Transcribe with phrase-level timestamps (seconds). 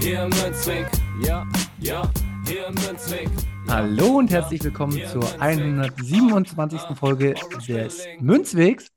[0.00, 0.86] Hier im Münzweg,
[1.22, 1.46] ja,
[1.78, 2.10] ja,
[2.46, 3.28] hier im Münzweg.
[3.68, 6.96] Hallo und herzlich willkommen zur 127.
[6.96, 7.34] Folge
[7.68, 8.88] des Münzwegs.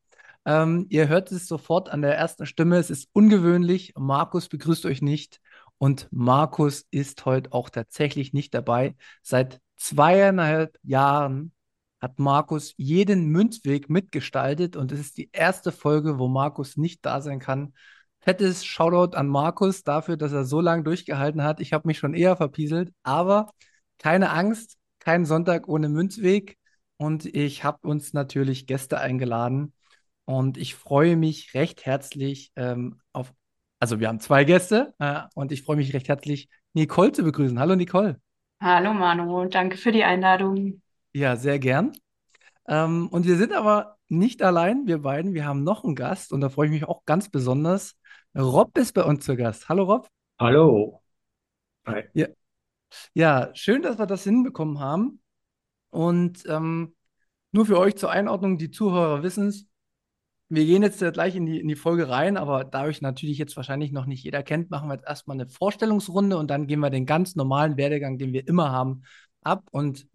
[0.45, 2.77] Ähm, ihr hört es sofort an der ersten Stimme.
[2.77, 3.93] Es ist ungewöhnlich.
[3.97, 5.41] Markus begrüßt euch nicht.
[5.77, 8.95] Und Markus ist heute auch tatsächlich nicht dabei.
[9.21, 11.51] Seit zweieinhalb Jahren
[11.99, 17.19] hat Markus jeden Münzweg mitgestaltet und es ist die erste Folge, wo Markus nicht da
[17.19, 17.73] sein kann.
[18.23, 21.59] Fettes Shoutout an Markus dafür, dass er so lange durchgehalten hat.
[21.59, 23.51] Ich habe mich schon eher verpieselt, aber
[23.99, 26.57] keine Angst, kein Sonntag ohne Münzweg.
[26.95, 29.73] Und ich habe uns natürlich Gäste eingeladen.
[30.23, 33.33] Und ich freue mich recht herzlich ähm, auf,
[33.81, 37.59] also wir haben zwei Gäste äh, und ich freue mich recht herzlich, Nicole zu begrüßen.
[37.59, 38.21] Hallo Nicole.
[38.61, 40.81] Hallo Manu, danke für die Einladung.
[41.11, 41.91] Ja, sehr gern.
[42.69, 45.33] Ähm, und wir sind aber nicht allein, wir beiden.
[45.33, 47.97] Wir haben noch einen Gast und da freue ich mich auch ganz besonders.
[48.35, 49.69] Rob ist bei uns zu Gast.
[49.69, 50.07] Hallo Rob.
[50.39, 51.01] Hallo.
[51.85, 52.03] Hi.
[52.13, 52.27] Ja,
[53.13, 55.21] ja schön, dass wir das hinbekommen haben.
[55.89, 56.95] Und ähm,
[57.51, 59.67] nur für euch zur Einordnung, die Zuhörer wissen es.
[60.49, 63.55] Wir gehen jetzt gleich in die, in die Folge rein, aber da euch natürlich jetzt
[63.55, 66.89] wahrscheinlich noch nicht jeder kennt, machen wir jetzt erstmal eine Vorstellungsrunde und dann gehen wir
[66.89, 69.03] den ganz normalen Werdegang, den wir immer haben,
[69.41, 69.63] ab.
[69.71, 70.07] Und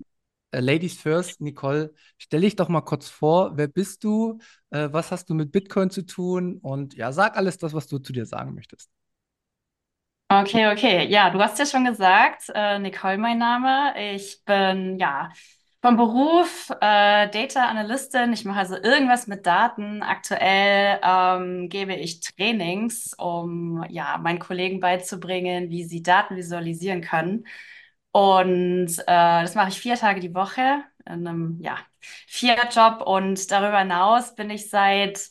[0.52, 3.56] Ladies first, Nicole, stell dich doch mal kurz vor.
[3.56, 4.38] Wer bist du?
[4.70, 6.58] Äh, was hast du mit Bitcoin zu tun?
[6.62, 8.90] Und ja, sag alles das, was du zu dir sagen möchtest.
[10.30, 11.06] Okay, okay.
[11.08, 13.94] Ja, du hast ja schon gesagt, äh, Nicole mein Name.
[14.14, 15.30] Ich bin ja
[15.80, 18.34] vom Beruf äh, Data Analystin.
[18.34, 20.02] Ich mache also irgendwas mit Daten.
[20.02, 27.46] Aktuell ähm, gebe ich Trainings, um ja meinen Kollegen beizubringen, wie sie Daten visualisieren können.
[28.12, 33.02] Und äh, das mache ich vier Tage die Woche in einem ja, Vier-Job.
[33.06, 35.30] Und darüber hinaus bin ich seit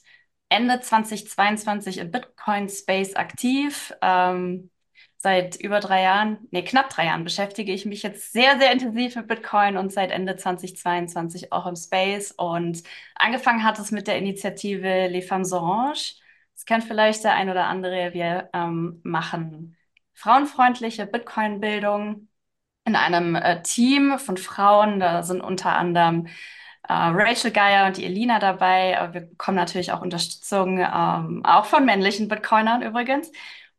[0.49, 3.93] Ende 2022 im Bitcoin-Space aktiv.
[4.01, 4.69] Ähm,
[5.17, 9.15] seit über drei Jahren, nee, knapp drei Jahren beschäftige ich mich jetzt sehr, sehr intensiv
[9.15, 12.31] mit Bitcoin und seit Ende 2022 auch im Space.
[12.31, 12.83] Und
[13.15, 16.15] angefangen hat es mit der Initiative Les Femmes Orange.
[16.53, 18.13] Das kennt vielleicht der ein oder andere.
[18.13, 19.75] Wir ähm, machen
[20.13, 22.26] frauenfreundliche Bitcoin-Bildung
[22.87, 24.99] in einem äh, Team von Frauen.
[24.99, 26.27] Da sind unter anderem
[26.87, 29.09] äh, Rachel Geier und die Elina dabei.
[29.11, 33.31] Wir bekommen natürlich auch Unterstützung, ähm, auch von männlichen Bitcoinern übrigens.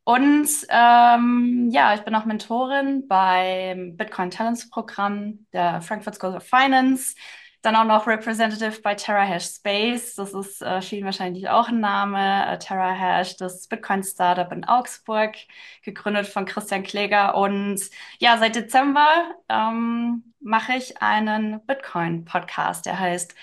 [0.03, 6.43] Und ähm, ja, ich bin auch Mentorin beim Bitcoin Talents Programm der Frankfurt School of
[6.43, 7.15] Finance.
[7.61, 10.15] Dann auch noch Representative bei TerraHash Space.
[10.15, 12.53] Das ist äh, vielen wahrscheinlich auch ein Name.
[12.53, 15.35] Äh, TerraHash, das Bitcoin-Startup in Augsburg,
[15.83, 17.35] gegründet von Christian Kläger.
[17.35, 17.81] Und
[18.19, 23.35] ja, seit Dezember ähm, mache ich einen Bitcoin-Podcast, der heißt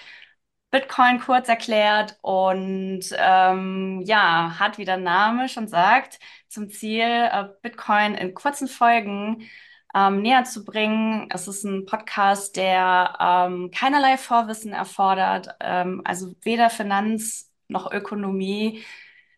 [0.71, 7.44] Bitcoin kurz erklärt und ähm, ja, hat, wie der Name schon sagt, zum Ziel, äh,
[7.62, 9.48] Bitcoin in kurzen Folgen
[9.94, 11.28] ähm, näher zu bringen.
[11.30, 18.84] Es ist ein Podcast, der ähm, keinerlei Vorwissen erfordert, ähm, also weder Finanz noch Ökonomie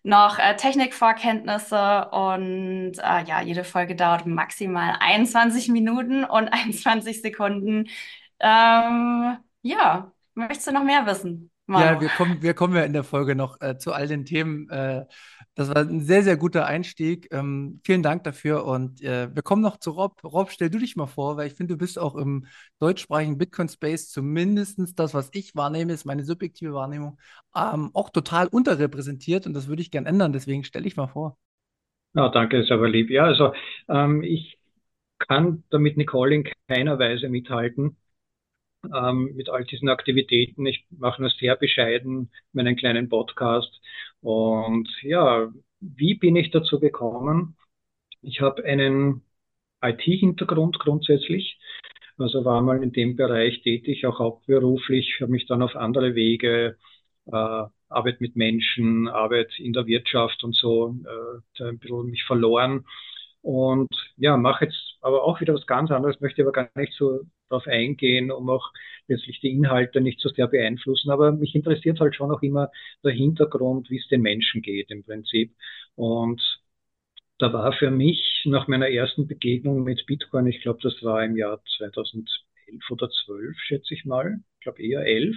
[0.02, 7.88] noch äh, Technikvorkenntnisse und äh, ja, jede Folge dauert maximal 21 Minuten und 21 Sekunden.
[8.40, 11.50] Ähm, ja, möchtest du noch mehr wissen?
[11.68, 11.84] Manu?
[11.84, 14.68] Ja, wir kommen, wir kommen ja in der Folge noch äh, zu all den Themen.
[14.70, 15.04] Äh,
[15.54, 17.28] das war ein sehr, sehr guter Einstieg.
[17.30, 18.64] Ähm, vielen Dank dafür.
[18.64, 20.22] Und äh, wir kommen noch zu Rob.
[20.24, 22.46] Rob, stell du dich mal vor, weil ich finde, du bist auch im
[22.80, 27.18] deutschsprachigen Bitcoin-Space zumindest das, was ich wahrnehme, ist meine subjektive Wahrnehmung,
[27.54, 29.46] ähm, auch total unterrepräsentiert.
[29.46, 30.32] Und das würde ich gern ändern.
[30.32, 31.36] Deswegen stell dich mal vor.
[32.14, 33.10] Ja, danke, ist aber lieb.
[33.10, 33.52] Ja, also
[33.88, 34.58] ähm, ich
[35.18, 37.98] kann damit Nicole in keiner Weise mithalten
[38.84, 40.66] ähm, mit all diesen Aktivitäten.
[40.66, 43.80] Ich mache nur sehr bescheiden meinen kleinen Podcast.
[44.20, 47.56] Und ja, wie bin ich dazu gekommen?
[48.22, 49.22] Ich habe einen
[49.82, 51.58] IT-Hintergrund grundsätzlich.
[52.18, 56.76] Also war mal in dem Bereich tätig, auch hauptberuflich, habe mich dann auf andere Wege,
[57.26, 60.96] äh, Arbeit mit Menschen, Arbeit in der Wirtschaft und so,
[61.58, 62.84] äh, ein bisschen mich verloren.
[63.42, 67.20] Und ja, mache jetzt aber auch wieder was ganz anderes, möchte aber gar nicht so
[67.48, 68.72] darauf eingehen, um auch
[69.08, 71.10] letztlich die Inhalte nicht so sehr beeinflussen.
[71.10, 72.70] Aber mich interessiert halt schon auch immer
[73.04, 75.54] der Hintergrund, wie es den Menschen geht im Prinzip.
[75.94, 76.42] Und
[77.38, 81.36] da war für mich nach meiner ersten Begegnung mit Bitcoin, ich glaube, das war im
[81.36, 85.36] Jahr 2011 oder 12, schätze ich mal, ich glaube eher 11,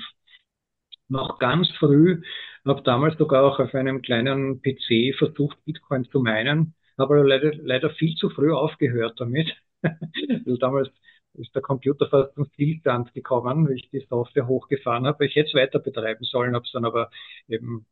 [1.10, 2.22] noch ganz früh,
[2.66, 7.90] habe damals sogar auch auf einem kleinen PC versucht, Bitcoin zu meinen, habe leider, leider
[7.92, 9.52] viel zu früh aufgehört damit.
[9.84, 10.90] also damals
[11.36, 15.26] ist der Computer fast zum Stillstand gekommen, wie ich die Software hochgefahren habe.
[15.26, 17.10] Ich hätte es weiter betreiben sollen, habe es dann aber
[17.48, 17.86] eben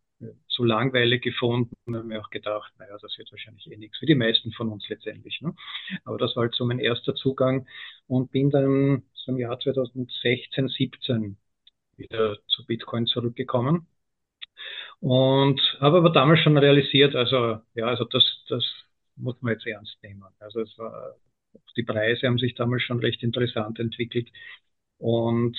[0.47, 4.05] so langweilig gefunden und habe mir auch gedacht, naja, das wird wahrscheinlich eh nichts, wie
[4.05, 5.39] die meisten von uns letztendlich.
[5.41, 5.55] Ne?
[6.03, 7.67] Aber das war halt so mein erster Zugang
[8.07, 11.37] und bin dann so im Jahr 2016, 17
[11.97, 13.87] wieder zu Bitcoin zurückgekommen
[14.99, 18.63] und habe aber damals schon realisiert, also ja, also das, das
[19.19, 20.23] muss man jetzt ernst nehmen.
[20.39, 21.15] Also es war,
[21.77, 24.29] die Preise haben sich damals schon recht interessant entwickelt
[24.97, 25.57] und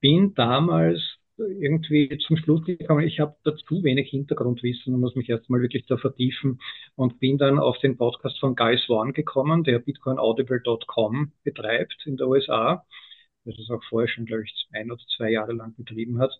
[0.00, 1.00] bin damals
[1.38, 5.96] irgendwie zum Schluss gekommen, ich habe dazu wenig Hintergrundwissen und muss mich erstmal wirklich da
[5.96, 6.60] vertiefen
[6.94, 12.28] und bin dann auf den Podcast von Guy Swan gekommen, der bitcoinaudible.com betreibt in der
[12.28, 12.84] USA,
[13.44, 16.32] das auch vorher schon, glaube ich, ein oder zwei Jahre lang betrieben hat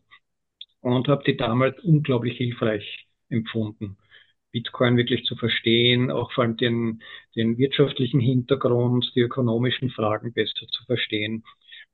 [0.81, 3.96] und habe die damals unglaublich hilfreich empfunden.
[4.52, 7.02] Bitcoin wirklich zu verstehen, auch vor allem den,
[7.34, 11.43] den wirtschaftlichen Hintergrund, die ökonomischen Fragen besser zu verstehen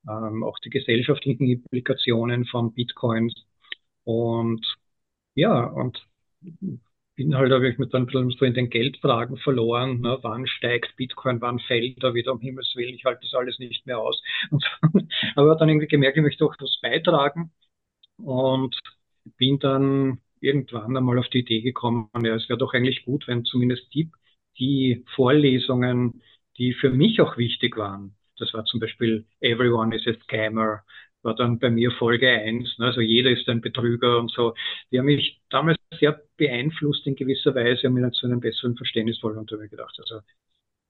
[0.09, 3.35] ähm, auch die gesellschaftlichen Implikationen von Bitcoins.
[4.05, 4.65] Und
[5.35, 6.07] ja, und
[7.17, 10.01] bin halt, habe ich mit dann so in den Geldfragen verloren.
[10.01, 10.19] Ne?
[10.23, 13.87] Wann steigt Bitcoin, wann fällt er wieder, um Himmels Willen, ich halte das alles nicht
[13.87, 14.23] mehr aus.
[14.51, 14.65] Und,
[15.37, 17.53] aber dann irgendwie gemerkt, ich möchte doch was beitragen
[18.19, 18.79] und
[19.37, 23.45] bin dann irgendwann einmal auf die Idee gekommen, ja, es wäre doch eigentlich gut, wenn
[23.45, 24.11] zumindest die,
[24.59, 26.23] die Vorlesungen,
[26.59, 30.85] die für mich auch wichtig waren, das war zum Beispiel Everyone is a Scammer,
[31.23, 32.79] war dann bei mir Folge 1.
[32.79, 32.87] Ne?
[32.87, 34.55] Also jeder ist ein Betrüger und so.
[34.91, 39.23] Die haben mich damals sehr beeinflusst in gewisser Weise und mir zu einem besseren Verständnis
[39.23, 40.21] und habe gedacht, also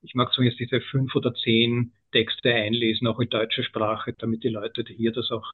[0.01, 4.49] ich mag zumindest diese fünf oder zehn Texte einlesen, auch in deutscher Sprache, damit die
[4.49, 5.51] Leute hier das auch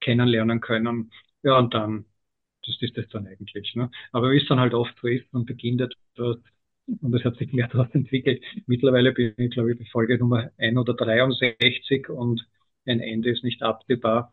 [0.00, 1.12] kennenlernen können.
[1.42, 2.06] Ja, und dann,
[2.66, 3.74] das ist das dann eigentlich.
[3.74, 3.90] Ne?
[4.12, 6.38] Aber wie es dann halt oft so ist, man beginnt etwas
[7.00, 8.42] und es hat sich mehr daraus entwickelt.
[8.66, 12.46] Mittlerweile bin ich, glaube ich, bei Folge Nummer 1 oder 63 und
[12.86, 14.32] ein Ende ist nicht absehbar.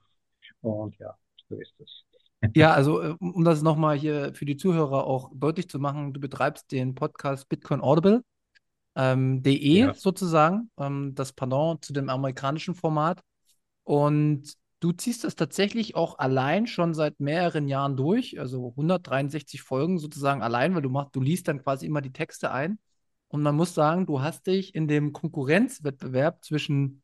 [0.62, 1.16] Und ja,
[1.50, 2.04] so ist es.
[2.56, 6.20] Ja, also äh, um das nochmal hier für die Zuhörer auch deutlich zu machen, du
[6.20, 8.22] betreibst den Podcast Bitcoin Audible.
[8.96, 9.94] Ähm, .de ja.
[9.94, 13.22] sozusagen, ähm, das Pendant zu dem amerikanischen Format.
[13.86, 14.54] Und
[14.84, 20.42] Du ziehst das tatsächlich auch allein schon seit mehreren Jahren durch, also 163 Folgen sozusagen
[20.42, 22.80] allein, weil du machst, du liest dann quasi immer die Texte ein.
[23.30, 27.02] Und man muss sagen, du hast dich in dem Konkurrenzwettbewerb zwischen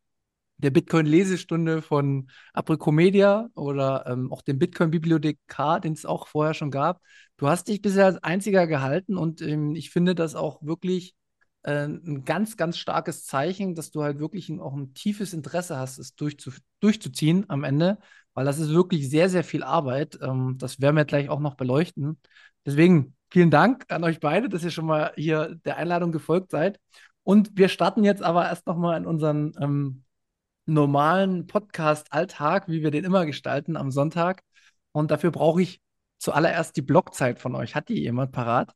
[0.58, 7.00] der Bitcoin-Lesestunde von Apricomedia oder ähm, auch dem Bitcoin-Bibliothekar, den es auch vorher schon gab.
[7.38, 11.16] Du hast dich bisher als einziger gehalten und ähm, ich finde das auch wirklich
[11.64, 16.00] äh, ein ganz, ganz starkes Zeichen, dass du halt wirklich auch ein tiefes Interesse hast,
[16.00, 18.00] es durchzu, durchzuziehen am Ende,
[18.34, 20.20] weil das ist wirklich sehr, sehr viel Arbeit.
[20.22, 22.20] Ähm, das werden wir gleich auch noch beleuchten.
[22.66, 26.80] Deswegen vielen Dank an euch beide, dass ihr schon mal hier der Einladung gefolgt seid.
[27.24, 30.04] Und wir starten jetzt aber erst noch mal in unseren ähm,
[30.66, 34.44] normalen Podcast-Alltag, wie wir den immer gestalten am Sonntag.
[34.92, 35.82] Und dafür brauche ich
[36.20, 37.76] zuallererst die Blockzeit von euch.
[37.76, 38.74] Hat die jemand parat?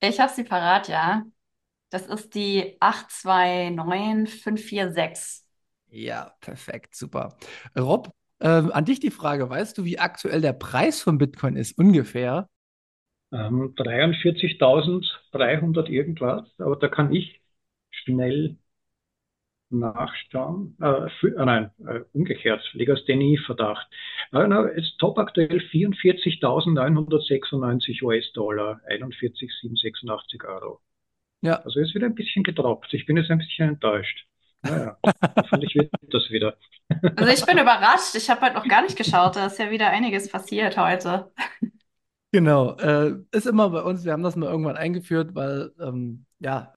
[0.00, 1.24] Ich habe sie parat, ja.
[1.90, 5.44] Das ist die 829546.
[5.88, 7.36] Ja, perfekt, super.
[7.78, 8.10] Rob,
[8.40, 12.48] ähm, an dich die Frage, weißt du, wie aktuell der Preis von Bitcoin ist, ungefähr?
[13.32, 17.40] Ähm, 43.300 irgendwas, aber da kann ich
[17.90, 18.58] schnell
[19.70, 20.76] nachschauen.
[20.80, 23.86] Äh, für, äh, nein, äh, umgekehrt, Legasthenie-Verdacht.
[24.32, 30.80] Na, ist top aktuell 44.996 US-Dollar, 41,786 Euro.
[31.42, 31.60] Ja.
[31.62, 32.92] Also ist wieder ein bisschen gedroppt.
[32.94, 34.26] Ich bin jetzt ein bisschen enttäuscht.
[34.62, 34.96] Naja,
[35.36, 36.56] hoffentlich wird das wieder.
[37.16, 38.14] Also ich bin überrascht.
[38.14, 39.36] Ich habe halt noch gar nicht geschaut.
[39.36, 41.30] Da ist ja wieder einiges passiert heute.
[42.32, 42.76] Genau.
[42.76, 46.74] Äh, ist immer bei uns, wir haben das mal irgendwann eingeführt, weil ähm, ja,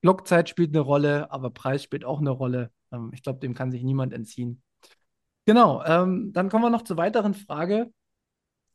[0.00, 2.70] Blockzeit spielt eine Rolle, aber Preis spielt auch eine Rolle.
[2.92, 4.62] Ähm, ich glaube, dem kann sich niemand entziehen.
[5.46, 7.90] Genau, ähm, dann kommen wir noch zur weiteren Frage.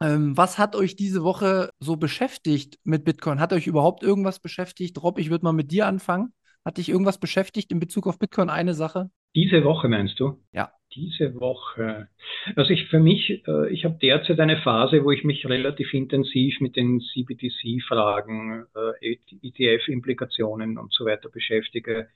[0.01, 3.39] Ähm, was hat euch diese Woche so beschäftigt mit Bitcoin?
[3.39, 5.01] Hat euch überhaupt irgendwas beschäftigt?
[5.03, 6.33] Rob, ich würde mal mit dir anfangen.
[6.65, 8.49] Hat dich irgendwas beschäftigt in Bezug auf Bitcoin?
[8.49, 9.11] Eine Sache?
[9.35, 10.39] Diese Woche meinst du?
[10.53, 10.71] Ja.
[10.93, 12.09] Diese Woche.
[12.55, 16.59] Also ich für mich, äh, ich habe derzeit eine Phase, wo ich mich relativ intensiv
[16.59, 18.65] mit den CBDC-Fragen,
[19.01, 22.09] äh, ETF-Implikationen und so weiter beschäftige.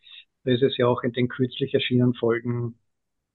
[0.43, 2.75] Da ist es ja auch in den kürzlich erschienenen Folgen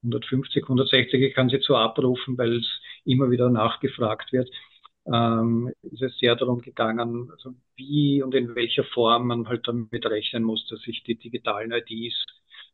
[0.03, 4.51] 150, 160, ich kann sie zu abrufen, weil es immer wieder nachgefragt wird.
[5.13, 10.07] ähm, ist es sehr darum gegangen, also wie und in welcher Form man halt damit
[10.07, 12.27] rechnen muss, dass sich die digitalen IDs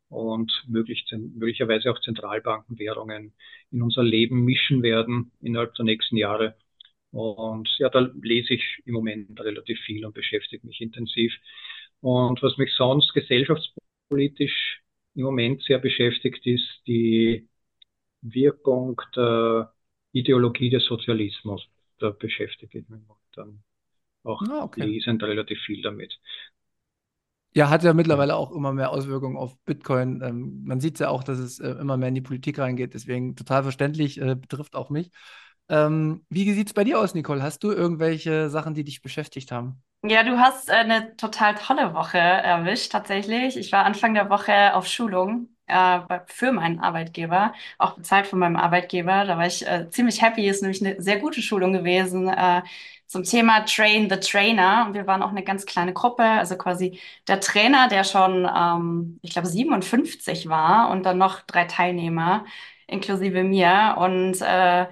[0.09, 3.33] und möglich, möglicherweise auch Zentralbankenwährungen
[3.71, 6.55] in unser Leben mischen werden innerhalb der nächsten Jahre.
[7.11, 11.33] Und ja, da lese ich im Moment relativ viel und beschäftige mich intensiv.
[12.01, 14.81] Und was mich sonst gesellschaftspolitisch
[15.17, 17.47] im Moment sehr beschäftigt, ist die
[18.21, 19.73] Wirkung der
[20.11, 21.67] Ideologie des Sozialismus.
[21.99, 23.01] Da beschäftige ich mich
[23.33, 23.63] dann
[24.23, 24.85] auch ah, okay.
[24.85, 26.19] lesend relativ viel damit.
[27.55, 30.21] Ja, hat ja mittlerweile auch immer mehr Auswirkungen auf Bitcoin.
[30.21, 32.93] Ähm, man sieht ja auch, dass es äh, immer mehr in die Politik reingeht.
[32.93, 35.09] Deswegen total verständlich, äh, betrifft auch mich.
[35.69, 37.41] Ähm, wie sieht es bei dir aus, Nicole?
[37.41, 39.81] Hast du irgendwelche Sachen, die dich beschäftigt haben?
[40.03, 43.57] Ja, du hast äh, eine total tolle Woche erwischt, tatsächlich.
[43.57, 48.55] Ich war Anfang der Woche auf Schulung äh, für meinen Arbeitgeber, auch bezahlt von meinem
[48.55, 49.25] Arbeitgeber.
[49.25, 50.47] Da war ich äh, ziemlich happy.
[50.47, 52.61] Ist nämlich eine sehr gute Schulung gewesen äh,
[53.07, 54.85] zum Thema Train the Trainer.
[54.87, 59.19] Und wir waren auch eine ganz kleine Gruppe, also quasi der Trainer, der schon, ähm,
[59.23, 62.45] ich glaube, 57 war und dann noch drei Teilnehmer,
[62.85, 63.95] inklusive mir.
[63.97, 64.85] Und äh,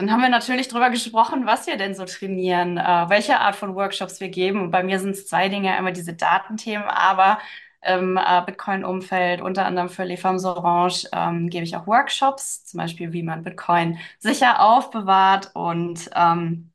[0.00, 3.74] dann haben wir natürlich darüber gesprochen, was wir denn so trainieren, äh, welche Art von
[3.74, 4.62] Workshops wir geben.
[4.62, 7.38] Und bei mir sind es zwei Dinge, einmal diese Datenthemen, aber
[7.82, 12.78] im äh, Bitcoin-Umfeld, unter anderem für Les Femmes Orange, ähm, gebe ich auch Workshops, zum
[12.78, 16.72] Beispiel, wie man Bitcoin sicher aufbewahrt und ähm,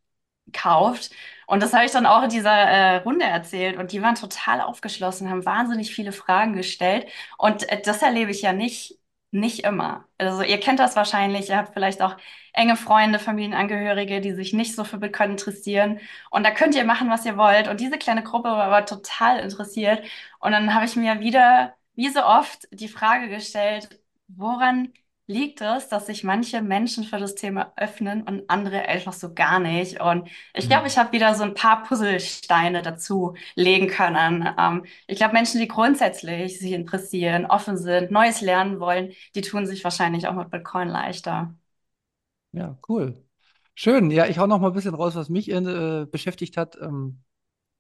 [0.54, 1.12] kauft.
[1.48, 4.62] Und das habe ich dann auch in dieser äh, Runde erzählt und die waren total
[4.62, 7.08] aufgeschlossen, haben wahnsinnig viele Fragen gestellt.
[7.38, 8.98] Und äh, das erlebe ich ja nicht
[9.36, 10.06] nicht immer.
[10.18, 12.18] Also ihr kennt das wahrscheinlich, ihr habt vielleicht auch
[12.54, 16.00] enge Freunde, Familienangehörige, die sich nicht so für Bitcoin interessieren.
[16.32, 17.68] Und da könnt ihr machen, was ihr wollt.
[17.68, 20.04] Und diese kleine Gruppe war aber total interessiert.
[20.40, 23.90] Und dann habe ich mir wieder, wie so oft, die Frage gestellt,
[24.28, 24.94] woran
[25.28, 29.60] liegt es, dass sich manche Menschen für das Thema öffnen und andere einfach so gar
[29.60, 30.00] nicht.
[30.00, 30.88] Und ich glaube, mhm.
[30.88, 34.48] ich habe wieder so ein paar Puzzlesteine dazu legen können.
[34.58, 39.66] Ähm, ich glaube, Menschen, die grundsätzlich sich interessieren, offen sind, Neues lernen wollen, die tun
[39.66, 41.56] sich wahrscheinlich auch mit Bitcoin leichter.
[42.52, 43.24] Ja, cool.
[43.74, 44.12] Schön.
[44.12, 46.78] Ja, ich hau noch mal ein bisschen raus, was mich äh, beschäftigt hat.
[46.80, 47.24] Ähm,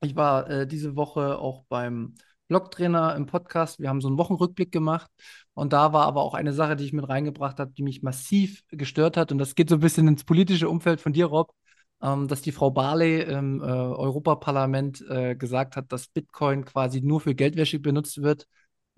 [0.01, 2.15] ich war äh, diese Woche auch beim
[2.47, 3.79] Blogtrainer im Podcast.
[3.79, 5.09] Wir haben so einen Wochenrückblick gemacht
[5.55, 8.63] und da war aber auch eine Sache, die ich mit reingebracht habe, die mich massiv
[8.69, 9.31] gestört hat.
[9.31, 11.53] Und das geht so ein bisschen ins politische Umfeld von dir, Rob,
[12.01, 17.21] ähm, dass die Frau Barley im äh, Europaparlament äh, gesagt hat, dass Bitcoin quasi nur
[17.21, 18.47] für Geldwäsche benutzt wird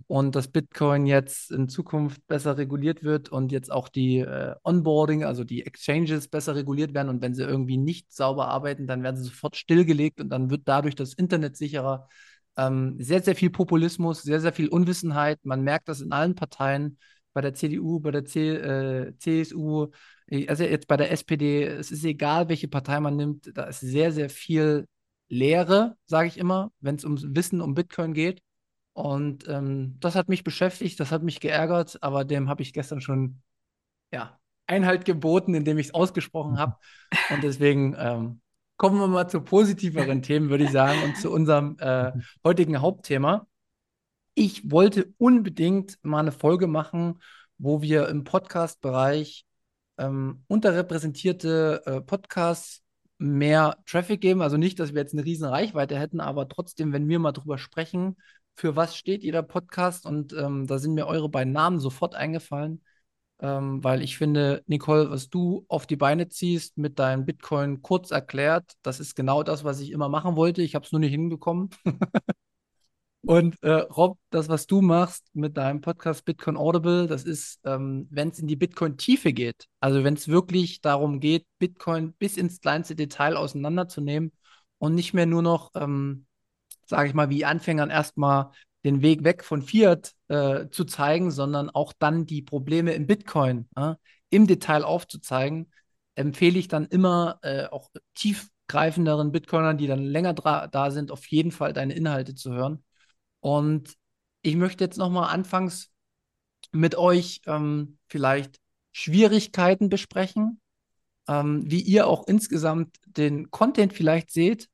[0.08, 5.24] und dass Bitcoin jetzt in Zukunft besser reguliert wird und jetzt auch die äh, Onboarding,
[5.24, 7.10] also die Exchanges besser reguliert werden.
[7.10, 10.64] Und wenn sie irgendwie nicht sauber arbeiten, dann werden sie sofort stillgelegt und dann wird
[10.66, 12.08] dadurch das Internet sicherer.
[12.58, 15.40] Ähm, sehr, sehr viel Populismus, sehr, sehr viel Unwissenheit.
[15.44, 16.98] Man merkt das in allen Parteien,
[17.34, 19.92] bei der CDU, bei der C, äh, CSU,
[20.48, 21.64] also jetzt bei der SPD.
[21.66, 24.88] Es ist egal, welche Partei man nimmt, da ist sehr, sehr viel
[25.30, 28.42] Lehre, sage ich immer, wenn es um Wissen um Bitcoin geht.
[28.94, 33.02] Und ähm, das hat mich beschäftigt, das hat mich geärgert, aber dem habe ich gestern
[33.02, 33.44] schon
[34.12, 36.78] ja, Einhalt geboten, indem ich es ausgesprochen habe.
[37.30, 38.42] Und deswegen ähm,
[38.78, 42.12] kommen wir mal zu positiveren Themen, würde ich sagen, und zu unserem äh,
[42.44, 43.48] heutigen Hauptthema.
[44.36, 47.20] Ich wollte unbedingt mal eine Folge machen,
[47.58, 49.46] wo wir im Podcast-Bereich
[49.98, 52.84] ähm, unterrepräsentierte äh, Podcasts
[53.18, 54.44] mehr Traffic geben.
[54.44, 57.58] Also nicht, dass wir jetzt eine riesen Reichweite hätten, aber trotzdem, wenn wir mal drüber
[57.58, 58.16] sprechen,
[58.54, 62.84] für was steht jeder Podcast und ähm, da sind mir eure beiden Namen sofort eingefallen
[63.40, 68.12] ähm, weil ich finde, Nicole, was du auf die Beine ziehst mit deinem Bitcoin kurz
[68.12, 70.62] erklärt, das ist genau das, was ich immer machen wollte.
[70.62, 71.70] Ich habe es nur nicht hinbekommen.
[73.22, 78.08] Und äh, Rob, das, was du machst mit deinem Podcast Bitcoin Audible, das ist, ähm,
[78.10, 82.62] wenn es in die Bitcoin-Tiefe geht, also wenn es wirklich darum geht, Bitcoin bis ins
[82.62, 84.32] kleinste Detail auseinanderzunehmen
[84.78, 86.26] und nicht mehr nur noch, ähm,
[86.86, 88.52] sage ich mal, wie Anfängern erstmal
[88.84, 93.68] den Weg weg von Fiat äh, zu zeigen, sondern auch dann die Probleme im Bitcoin
[93.76, 93.96] äh,
[94.30, 95.72] im Detail aufzuzeigen,
[96.16, 101.52] empfehle ich dann immer äh, auch tiefgreifenderen Bitcoinern, die dann länger da sind, auf jeden
[101.52, 102.84] Fall deine Inhalte zu hören.
[103.40, 103.96] Und
[104.42, 105.92] ich möchte jetzt nochmal anfangs
[106.72, 108.60] mit euch ähm, vielleicht
[108.92, 110.60] Schwierigkeiten besprechen,
[111.28, 114.70] ähm, wie ihr auch insgesamt den Content vielleicht seht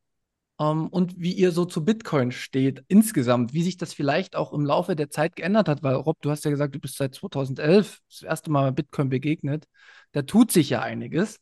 [0.60, 4.66] ähm, und wie ihr so zu Bitcoin steht insgesamt, wie sich das vielleicht auch im
[4.66, 8.00] Laufe der Zeit geändert hat, weil Rob, du hast ja gesagt, du bist seit 2011
[8.10, 9.66] das erste Mal Bitcoin begegnet.
[10.12, 11.40] Da tut sich ja einiges.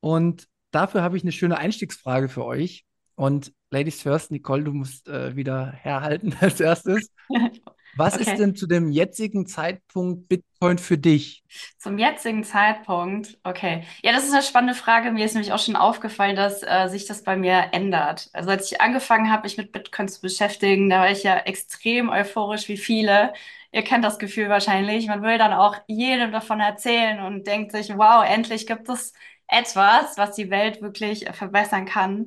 [0.00, 2.84] Und dafür habe ich eine schöne Einstiegsfrage für euch.
[3.14, 7.10] Und Ladies first, Nicole, du musst äh, wieder herhalten als erstes.
[7.94, 8.18] Was Okay.
[8.18, 11.44] ist denn zu dem jetzigen Zeitpunkt Bitcoin für dich?
[11.78, 13.84] Zum jetzigen Zeitpunkt, okay.
[14.02, 15.12] Ja, das ist eine spannende Frage.
[15.12, 18.28] Mir ist nämlich auch schon aufgefallen, dass äh, sich das bei mir ändert.
[18.32, 22.08] Also als ich angefangen habe, mich mit Bitcoin zu beschäftigen, da war ich ja extrem
[22.08, 23.32] euphorisch wie viele.
[23.72, 25.06] Ihr kennt das Gefühl wahrscheinlich.
[25.08, 29.12] Man will dann auch jedem davon erzählen und denkt sich, wow, endlich gibt es
[29.46, 32.26] etwas, was die Welt wirklich verbessern kann.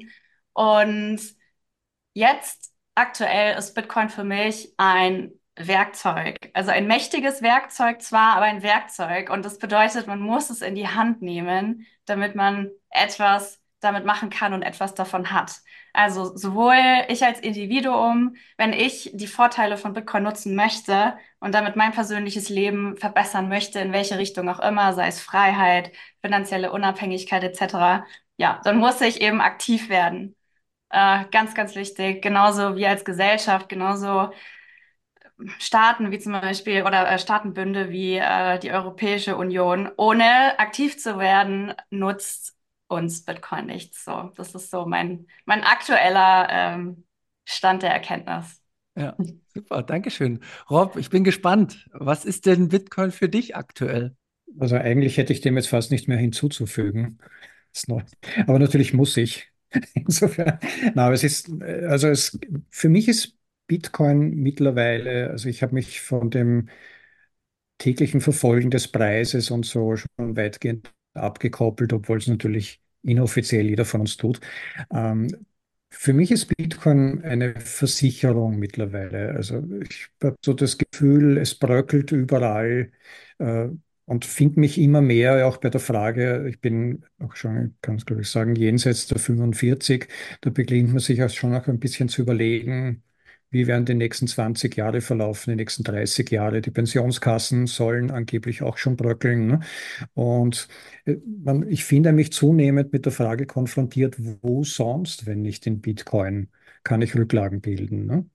[0.53, 1.19] Und
[2.13, 6.37] Jetzt aktuell ist Bitcoin für mich ein Werkzeug.
[6.53, 9.29] Also ein mächtiges Werkzeug zwar, aber ein Werkzeug.
[9.29, 14.29] Und das bedeutet, man muss es in die Hand nehmen, damit man etwas damit machen
[14.29, 15.61] kann und etwas davon hat.
[15.93, 16.75] Also sowohl
[17.09, 22.49] ich als Individuum, wenn ich die Vorteile von Bitcoin nutzen möchte und damit mein persönliches
[22.49, 28.03] Leben verbessern möchte, in welche Richtung auch immer, sei es Freiheit, finanzielle Unabhängigkeit etc.,
[28.37, 30.35] ja, dann muss ich eben aktiv werden.
[30.89, 32.21] Äh, ganz, ganz wichtig.
[32.21, 34.31] Genauso wie als Gesellschaft, genauso
[35.60, 39.89] Staaten wie zum Beispiel oder äh, Staatenbünde wie äh, die Europäische Union.
[39.98, 42.56] Ohne aktiv zu werden, nutzt
[42.88, 44.03] uns Bitcoin nichts.
[44.03, 47.03] So, das ist so mein, mein aktueller ähm,
[47.46, 48.62] Stand der Erkenntnis.
[48.96, 49.15] Ja,
[49.53, 50.39] super, Dankeschön.
[50.70, 51.88] Rob, ich bin gespannt.
[51.94, 54.15] Was ist denn Bitcoin für dich aktuell?
[54.60, 57.20] Also eigentlich hätte ich dem jetzt fast nicht mehr hinzuzufügen.
[58.48, 59.51] Aber natürlich muss ich.
[59.94, 60.60] Insofern,
[60.96, 62.39] na, aber es ist, äh, also es,
[62.70, 63.37] für mich ist
[63.67, 66.69] Bitcoin mittlerweile, also ich habe mich von dem
[67.77, 74.01] täglichen Verfolgen des Preises und so schon weitgehend abgekoppelt, obwohl es natürlich inoffiziell jeder von
[74.01, 74.39] uns tut.
[74.91, 75.27] Ähm,
[75.89, 79.31] für mich ist Bitcoin eine Versicherung mittlerweile.
[79.36, 82.91] Also ich habe so das Gefühl, es bröckelt überall
[83.39, 83.67] äh,
[84.05, 88.05] und finde mich immer mehr auch bei der Frage, ich bin auch schon, kann es
[88.05, 90.07] glaube ich sagen, jenseits der 45,
[90.41, 93.03] da beginnt man sich auch schon auch ein bisschen zu überlegen,
[93.49, 96.61] wie werden die nächsten 20 Jahre verlaufen, die nächsten 30 Jahre.
[96.61, 99.47] Die Pensionskassen sollen angeblich auch schon bröckeln.
[99.47, 99.59] Ne?
[100.13, 100.67] Und
[101.05, 105.81] äh, man, ich finde mich zunehmend mit der Frage konfrontiert, wo sonst, wenn nicht in
[105.81, 106.49] Bitcoin,
[106.83, 108.05] kann ich Rücklagen bilden?
[108.05, 108.25] Ne?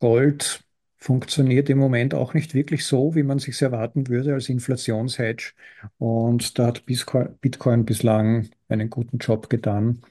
[0.00, 0.64] Gold
[0.98, 5.52] funktioniert im Moment auch nicht wirklich so, wie man sich erwarten würde als Inflationshedge.
[5.98, 10.02] Und da hat Bitcoin, Bitcoin bislang einen guten Job getan.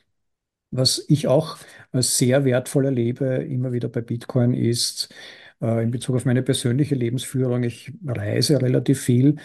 [0.72, 1.58] Was ich auch
[1.94, 5.14] sehr wertvoll erlebe, immer wieder bei Bitcoin, ist
[5.62, 9.38] äh, in Bezug auf meine persönliche Lebensführung, ich reise relativ viel,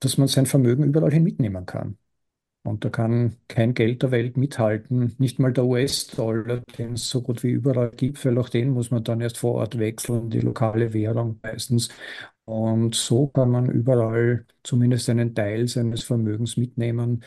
[0.00, 1.98] dass man sein Vermögen überall hin mitnehmen kann.
[2.64, 7.22] Und da kann kein Geld der Welt mithalten, nicht mal der US-Dollar, den es so
[7.22, 10.40] gut wie überall gibt, weil auch den muss man dann erst vor Ort wechseln, die
[10.40, 11.90] lokale Währung meistens.
[12.44, 17.24] Und so kann man überall zumindest einen Teil seines Vermögens mitnehmen.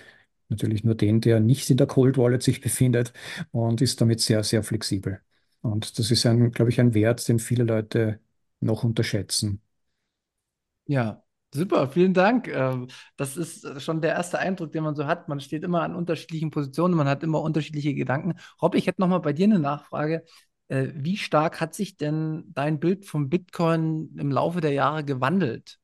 [0.49, 3.13] Natürlich nur den, der nicht in der Cold Wallet sich befindet
[3.51, 5.21] und ist damit sehr, sehr flexibel.
[5.61, 8.19] Und das ist ein, glaube ich, ein Wert, den viele Leute
[8.61, 9.61] noch unterschätzen.
[10.87, 12.47] Ja, super, vielen Dank.
[12.47, 15.27] Ähm, Das ist schon der erste Eindruck, den man so hat.
[15.29, 18.35] Man steht immer an unterschiedlichen Positionen, man hat immer unterschiedliche Gedanken.
[18.61, 20.23] Rob, ich hätte noch mal bei dir eine Nachfrage.
[20.67, 25.79] Äh, Wie stark hat sich denn dein Bild vom Bitcoin im Laufe der Jahre gewandelt?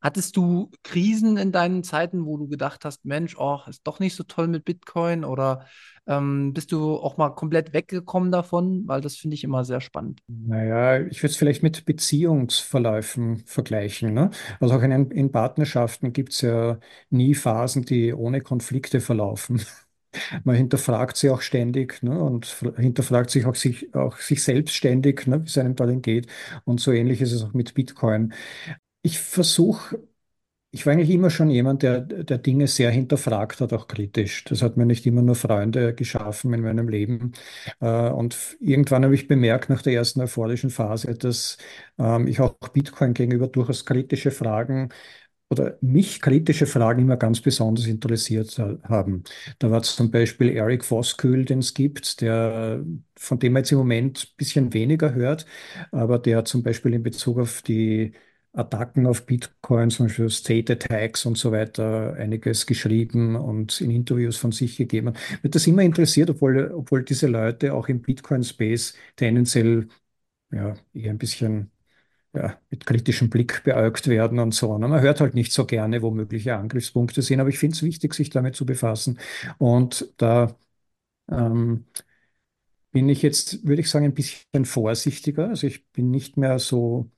[0.00, 4.14] Hattest du Krisen in deinen Zeiten, wo du gedacht hast, Mensch, oh, ist doch nicht
[4.14, 5.24] so toll mit Bitcoin?
[5.24, 5.66] Oder
[6.06, 8.86] ähm, bist du auch mal komplett weggekommen davon?
[8.86, 10.20] Weil das finde ich immer sehr spannend.
[10.28, 14.12] Naja, ich würde es vielleicht mit Beziehungsverläufen vergleichen.
[14.12, 14.30] Ne?
[14.60, 16.78] Also auch in, in Partnerschaften gibt es ja
[17.10, 19.62] nie Phasen, die ohne Konflikte verlaufen.
[20.44, 22.18] Man hinterfragt sie auch ständig ne?
[22.22, 25.02] und hinterfragt sich auch sich, auch sich selbst ne?
[25.02, 26.26] wie es einem darin geht.
[26.64, 28.32] Und so ähnlich ist es auch mit Bitcoin.
[29.06, 30.02] Ich versuche,
[30.72, 34.44] ich war eigentlich immer schon jemand, der, der Dinge sehr hinterfragt hat, auch kritisch.
[34.44, 37.32] Das hat mir nicht immer nur Freunde geschaffen in meinem Leben.
[37.80, 41.58] Äh, Und irgendwann habe ich bemerkt, nach der ersten euphorischen Phase, dass
[41.98, 44.90] ähm, ich auch Bitcoin gegenüber durchaus kritische Fragen
[45.48, 49.22] oder mich kritische Fragen immer ganz besonders interessiert ha- haben.
[49.60, 52.84] Da war zum Beispiel Eric Voskuil, den es gibt, der,
[53.16, 55.46] von dem man jetzt im Moment ein bisschen weniger hört,
[55.92, 58.12] aber der zum Beispiel in Bezug auf die
[58.56, 64.36] Attacken auf Bitcoin, zum Beispiel State Attacks und so weiter, einiges geschrieben und in Interviews
[64.38, 65.14] von sich gegeben.
[65.42, 69.88] Wird das immer interessiert, obwohl, obwohl diese Leute auch im Bitcoin-Space tendenziell
[70.52, 71.70] ja, eher ein bisschen
[72.34, 74.70] ja, mit kritischem Blick beäugt werden und so.
[74.72, 77.82] Und man hört halt nicht so gerne, wo mögliche Angriffspunkte sind, aber ich finde es
[77.82, 79.18] wichtig, sich damit zu befassen.
[79.58, 80.56] Und da
[81.30, 81.86] ähm,
[82.92, 85.48] bin ich jetzt, würde ich sagen, ein bisschen vorsichtiger.
[85.48, 87.10] Also ich bin nicht mehr so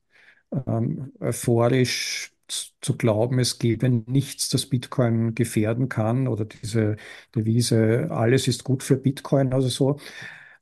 [0.66, 2.32] ähm, euphorisch
[2.80, 6.96] zu glauben, es gäbe nichts, das Bitcoin gefährden kann oder diese
[7.34, 9.98] Devise, alles ist gut für Bitcoin, also so.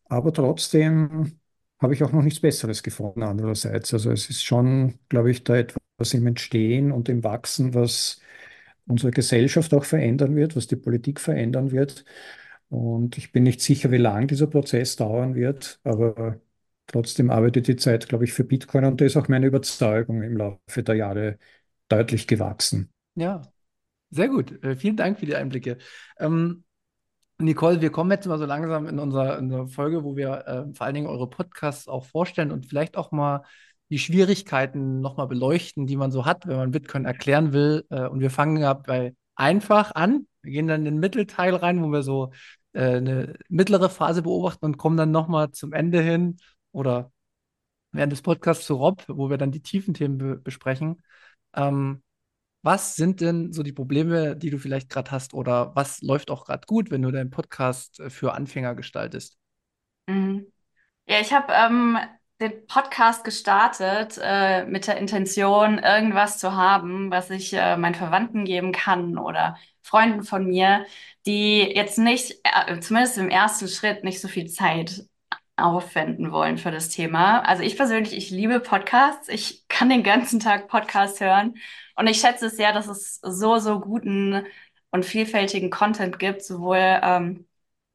[0.06, 1.38] Aber trotzdem
[1.80, 3.92] habe ich auch noch nichts Besseres gefunden andererseits.
[3.94, 8.20] Also es ist schon, glaube ich, da etwas im Entstehen und im Wachsen, was
[8.86, 12.04] unsere Gesellschaft auch verändern wird, was die Politik verändern wird.
[12.68, 16.40] Und ich bin nicht sicher, wie lang dieser Prozess dauern wird, aber
[16.86, 20.36] trotzdem arbeitet die Zeit, glaube ich, für Bitcoin und da ist auch meine Überzeugung im
[20.36, 21.38] Laufe der Jahre
[21.88, 22.90] deutlich gewachsen.
[23.14, 23.42] Ja,
[24.10, 24.62] sehr gut.
[24.64, 25.78] Äh, vielen Dank für die Einblicke.
[26.18, 26.64] Ähm,
[27.38, 30.74] Nicole, wir kommen jetzt mal so langsam in unserer, in unserer Folge, wo wir äh,
[30.74, 33.42] vor allen Dingen eure Podcasts auch vorstellen und vielleicht auch mal
[33.90, 37.84] die Schwierigkeiten nochmal beleuchten, die man so hat, wenn man Bitcoin erklären will.
[37.90, 40.26] Äh, und wir fangen ja bei einfach an.
[40.42, 42.32] Wir gehen dann in den Mittelteil rein, wo wir so
[42.72, 46.38] äh, eine mittlere Phase beobachten und kommen dann nochmal zum Ende hin
[46.76, 47.10] oder
[47.92, 51.02] während des Podcasts zu Rob, wo wir dann die tiefen Themen be besprechen.
[51.54, 52.02] Ähm,
[52.62, 56.44] was sind denn so die Probleme, die du vielleicht gerade hast oder was läuft auch
[56.44, 59.38] gerade gut, wenn du deinen Podcast äh, für Anfänger gestaltest?
[60.06, 60.52] Mhm.
[61.08, 61.98] Ja, ich habe ähm,
[62.40, 68.44] den Podcast gestartet äh, mit der Intention, irgendwas zu haben, was ich äh, meinen Verwandten
[68.44, 70.84] geben kann oder Freunden von mir,
[71.24, 75.06] die jetzt nicht, äh, zumindest im ersten Schritt, nicht so viel Zeit
[75.56, 77.40] aufwenden wollen für das Thema.
[77.40, 79.28] Also ich persönlich, ich liebe Podcasts.
[79.28, 81.54] Ich kann den ganzen Tag Podcasts hören
[81.96, 84.44] und ich schätze es sehr, dass es so, so guten
[84.90, 87.46] und vielfältigen Content gibt, sowohl ähm,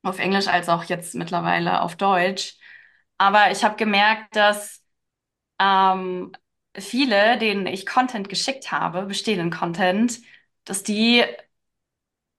[0.03, 2.55] auf Englisch als auch jetzt mittlerweile auf Deutsch.
[3.17, 4.83] Aber ich habe gemerkt, dass
[5.59, 6.31] ähm,
[6.77, 10.19] viele, denen ich Content geschickt habe, bestehenden Content,
[10.65, 11.23] dass die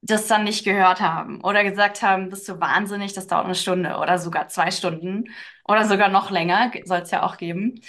[0.03, 3.97] das dann nicht gehört haben oder gesagt haben, bist du wahnsinnig, das dauert eine Stunde
[3.99, 5.31] oder sogar zwei Stunden
[5.65, 7.81] oder sogar noch länger, soll es ja auch geben.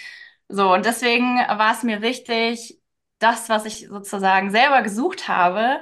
[0.48, 2.80] So, und deswegen war es mir wichtig,
[3.20, 5.80] das, was ich sozusagen selber gesucht habe,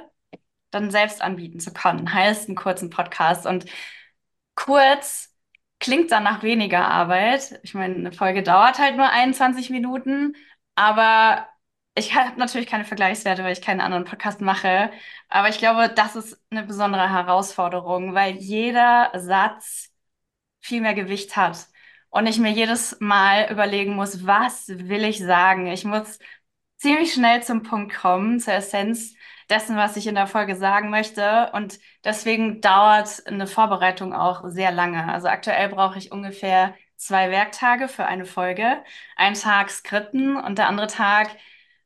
[0.70, 2.12] dann selbst anbieten zu können.
[2.14, 3.46] Heißt einen kurzen Podcast.
[3.46, 3.66] Und
[4.54, 5.34] kurz
[5.80, 7.60] klingt dann nach weniger Arbeit.
[7.62, 10.34] Ich meine, eine Folge dauert halt nur 21 Minuten,
[10.74, 11.48] aber
[11.94, 14.90] ich habe natürlich keine Vergleichswerte, weil ich keinen anderen Podcast mache.
[15.28, 19.90] Aber ich glaube, das ist eine besondere Herausforderung, weil jeder Satz
[20.60, 21.66] viel mehr Gewicht hat.
[22.10, 25.66] Und ich mir jedes Mal überlegen muss, was will ich sagen?
[25.68, 26.18] Ich muss
[26.78, 29.14] ziemlich schnell zum Punkt kommen, zur Essenz
[29.50, 31.50] dessen, was ich in der Folge sagen möchte.
[31.52, 35.10] Und deswegen dauert eine Vorbereitung auch sehr lange.
[35.12, 38.82] Also aktuell brauche ich ungefähr zwei Werktage für eine Folge.
[39.16, 41.36] Einen Tag Skripten und der andere Tag,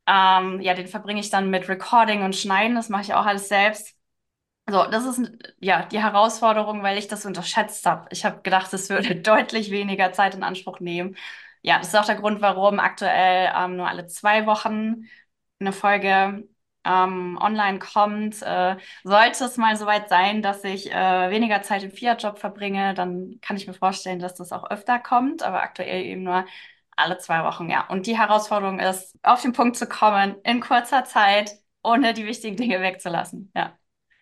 [0.06, 2.76] ähm, ja, den verbringe ich dann mit Recording und Schneiden.
[2.76, 3.94] Das mache ich auch alles selbst.
[4.68, 8.08] So, das ist ja die Herausforderung, weil ich das unterschätzt habe.
[8.10, 11.16] Ich habe gedacht, es würde deutlich weniger Zeit in Anspruch nehmen
[11.62, 15.06] ja, das ist auch der Grund, warum aktuell ähm, nur alle zwei Wochen
[15.58, 16.48] eine Folge
[16.84, 18.40] ähm, online kommt.
[18.42, 23.40] Äh, sollte es mal soweit sein, dass ich äh, weniger Zeit im Fiat-Job verbringe, dann
[23.40, 26.44] kann ich mir vorstellen, dass das auch öfter kommt, aber aktuell eben nur
[26.96, 27.86] alle zwei Wochen, ja.
[27.88, 32.56] Und die Herausforderung ist, auf den Punkt zu kommen, in kurzer Zeit, ohne die wichtigen
[32.56, 33.78] Dinge wegzulassen, ja.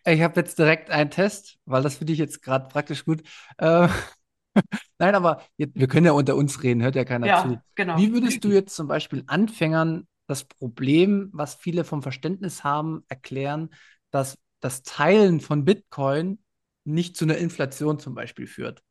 [0.07, 3.23] Ich habe jetzt direkt einen Test, weil das finde ich jetzt gerade praktisch gut.
[3.59, 3.89] Äh,
[4.99, 7.63] Nein, aber jetzt, wir können ja unter uns reden, hört ja keiner Ja, zu.
[7.75, 8.07] genau.
[8.07, 13.71] Wie würdest du jetzt zum Beispiel Anfängern das Problem, was viele vom Verständnis haben, erklären,
[14.11, 16.43] dass das Teilen von Bitcoin
[16.85, 18.83] nicht zu einer Inflation zum Beispiel führt?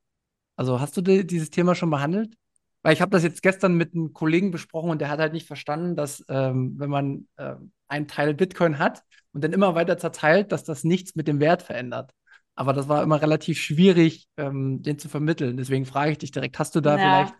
[0.57, 2.35] Also hast du di- dieses Thema schon behandelt?
[2.83, 5.47] Weil ich habe das jetzt gestern mit einem Kollegen besprochen und der hat halt nicht
[5.47, 10.51] verstanden, dass ähm, wenn man ähm, einen Teil Bitcoin hat und dann immer weiter zerteilt,
[10.51, 12.11] dass das nichts mit dem Wert verändert.
[12.55, 15.57] Aber das war immer relativ schwierig, ähm, den zu vermitteln.
[15.57, 17.39] Deswegen frage ich dich direkt, hast du da vielleicht Ja.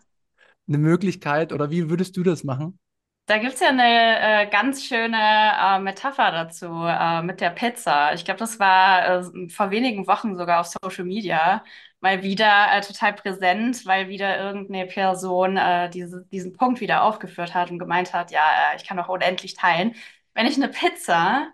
[0.68, 2.78] eine Möglichkeit oder wie würdest du das machen?
[3.26, 8.12] Da gibt's ja eine äh, ganz schöne äh, Metapher dazu äh, mit der Pizza.
[8.12, 11.64] Ich glaube, das war äh, vor wenigen Wochen sogar auf Social Media
[12.04, 17.54] mal wieder äh, total präsent, weil wieder irgendeine Person äh, diese, diesen Punkt wieder aufgeführt
[17.54, 19.94] hat und gemeint hat, ja, äh, ich kann doch unendlich teilen.
[20.34, 21.48] Wenn ich eine Pizza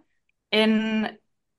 [0.50, 1.08] in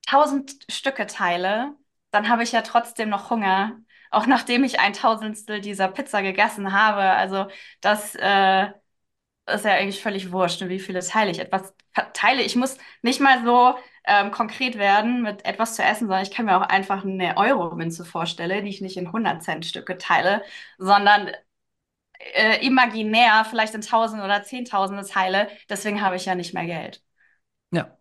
[0.08, 1.74] tausend Stücke teile,
[2.12, 3.80] dann habe ich ja trotzdem noch Hunger,
[4.12, 7.02] auch nachdem ich ein Tausendstel dieser Pizza gegessen habe.
[7.02, 7.48] Also
[7.80, 8.72] das äh,
[9.48, 11.40] ist ja eigentlich völlig wurscht, ne, wie viele teile ich.
[11.40, 11.74] Etwas
[12.14, 12.42] teile.
[12.44, 13.76] Ich muss nicht mal so
[14.06, 18.06] ähm, konkret werden mit etwas zu essen, sondern ich kann mir auch einfach eine Euro-Münze
[18.06, 20.44] vorstellen, die ich nicht in 100-Cent-Stücke teile,
[20.78, 21.32] sondern
[22.34, 25.50] äh, imaginär vielleicht in Tausend oder Zehntausende teile.
[25.70, 27.02] Deswegen habe ich ja nicht mehr Geld.
[27.72, 27.98] Ja,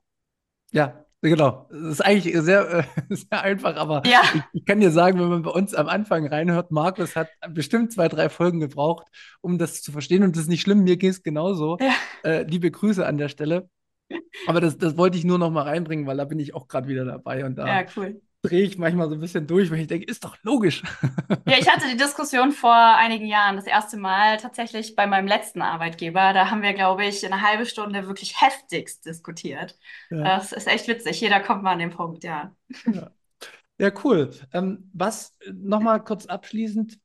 [0.72, 1.68] ja, genau.
[1.70, 5.28] Das ist eigentlich sehr, äh, sehr einfach, aber Ja, ich, ich kann dir sagen, wenn
[5.28, 9.06] man bei uns am Anfang reinhört, Markus hat bestimmt zwei, drei Folgen gebraucht,
[9.40, 11.78] um das zu verstehen und das ist nicht schlimm, mir geht es genauso.
[11.80, 11.92] ja,
[12.24, 13.68] Äh, liebe Grüße an der Stelle.
[14.46, 16.88] Aber das, das wollte ich nur noch mal reinbringen, weil da bin ich auch gerade
[16.88, 18.20] wieder dabei und da Ja, cool.
[18.42, 20.82] Drehe ich manchmal so ein bisschen durch, weil ich denke, ist doch logisch.
[21.46, 25.62] Ja, ich hatte die Diskussion vor einigen Jahren, das erste Mal tatsächlich bei meinem letzten
[25.62, 26.32] Arbeitgeber.
[26.32, 29.78] Da haben wir, glaube ich, eine halbe Stunde wirklich heftigst diskutiert.
[30.10, 30.22] Ja.
[30.22, 31.20] Das ist echt witzig.
[31.20, 32.54] Jeder kommt mal an den Punkt, ja.
[32.86, 33.10] Ja,
[33.78, 34.30] ja cool.
[34.52, 36.98] Ähm, was noch mal kurz abschließend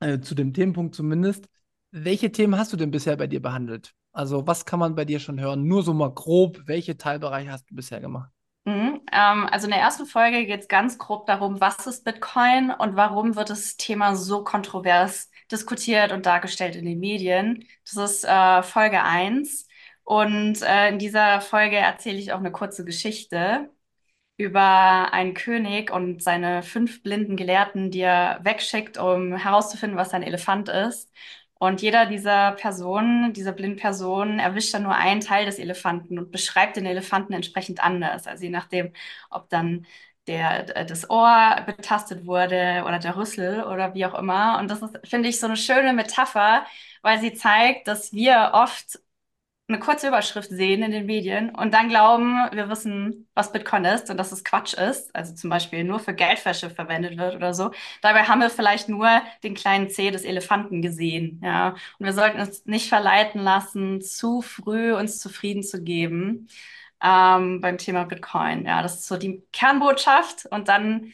[0.00, 1.48] äh, zu dem Themenpunkt zumindest.
[1.92, 3.92] Welche Themen hast du denn bisher bei dir behandelt?
[4.12, 5.66] Also, was kann man bei dir schon hören?
[5.66, 8.30] Nur so mal grob, welche Teilbereiche hast du bisher gemacht?
[8.64, 9.00] Mhm.
[9.12, 12.94] Ähm, also in der ersten Folge geht es ganz grob darum, was ist Bitcoin und
[12.96, 17.66] warum wird das Thema so kontrovers diskutiert und dargestellt in den Medien.
[17.84, 19.66] Das ist äh, Folge 1.
[20.04, 23.70] Und äh, in dieser Folge erzähle ich auch eine kurze Geschichte
[24.36, 30.22] über einen König und seine fünf blinden Gelehrten, die er wegschickt, um herauszufinden, was ein
[30.22, 31.12] Elefant ist.
[31.60, 33.78] Und jeder dieser Personen, dieser blinden
[34.40, 38.26] erwischt dann nur einen Teil des Elefanten und beschreibt den Elefanten entsprechend anders.
[38.26, 38.92] Also je nachdem,
[39.30, 39.86] ob dann
[40.26, 44.58] der, äh, das Ohr betastet wurde oder der Rüssel oder wie auch immer.
[44.58, 46.64] Und das ist, finde ich, so eine schöne Metapher,
[47.02, 48.98] weil sie zeigt, dass wir oft
[49.70, 54.10] eine kurze Überschrift sehen in den Medien und dann glauben, wir wissen, was Bitcoin ist
[54.10, 57.70] und dass es Quatsch ist, also zum Beispiel nur für Geldwäsche verwendet wird oder so.
[58.02, 59.08] Dabei haben wir vielleicht nur
[59.44, 61.70] den kleinen C des Elefanten gesehen, ja.
[61.98, 66.48] Und wir sollten uns nicht verleiten lassen, zu früh uns zufrieden zu geben
[67.02, 68.64] ähm, beim Thema Bitcoin.
[68.66, 71.12] Ja, das ist so die Kernbotschaft und dann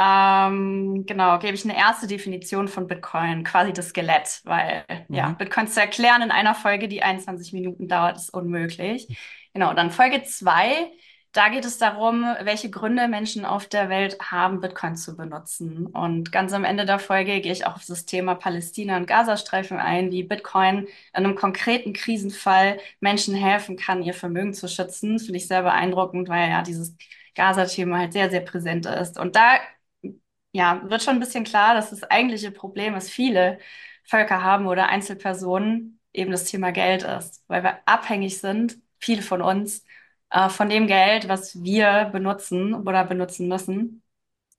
[0.00, 5.14] ähm, genau, gebe ich eine erste Definition von Bitcoin, quasi das Skelett, weil mhm.
[5.14, 9.08] ja, Bitcoin zu erklären in einer Folge, die 21 Minuten dauert, ist unmöglich.
[9.52, 10.90] Genau, dann Folge 2,
[11.32, 15.86] da geht es darum, welche Gründe Menschen auf der Welt haben, Bitcoin zu benutzen.
[15.86, 19.78] Und ganz am Ende der Folge gehe ich auch auf das Thema Palästina und Gazastreifen
[19.78, 25.18] ein, wie Bitcoin in einem konkreten Krisenfall Menschen helfen kann, ihr Vermögen zu schützen.
[25.18, 26.96] Finde ich sehr beeindruckend, weil ja dieses
[27.34, 29.18] Gaza-Thema halt sehr, sehr präsent ist.
[29.18, 29.58] Und da
[30.52, 33.58] ja, wird schon ein bisschen klar, dass das eigentliche Problem, was viele
[34.04, 39.42] Völker haben oder Einzelpersonen, eben das Thema Geld ist, weil wir abhängig sind, viele von
[39.42, 39.84] uns,
[40.30, 44.02] äh, von dem Geld, was wir benutzen oder benutzen müssen.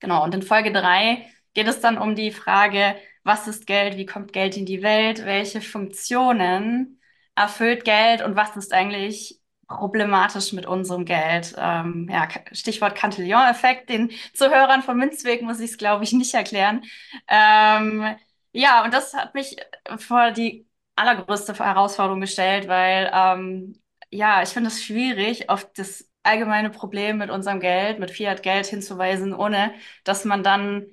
[0.00, 4.06] Genau, und in Folge drei geht es dann um die Frage, was ist Geld, wie
[4.06, 7.00] kommt Geld in die Welt, welche Funktionen
[7.36, 9.40] erfüllt Geld und was ist eigentlich
[9.78, 11.54] problematisch mit unserem Geld.
[11.58, 16.82] Ähm, ja, Stichwort Cantillon-Effekt, den Zuhörern von Münzweg muss ich es, glaube ich, nicht erklären.
[17.28, 18.16] Ähm,
[18.52, 19.56] ja, und das hat mich
[19.98, 23.80] vor die allergrößte Herausforderung gestellt, weil ähm,
[24.10, 29.32] ja, ich finde es schwierig, auf das allgemeine Problem mit unserem Geld, mit Fiat-Geld hinzuweisen,
[29.34, 30.86] ohne dass man dann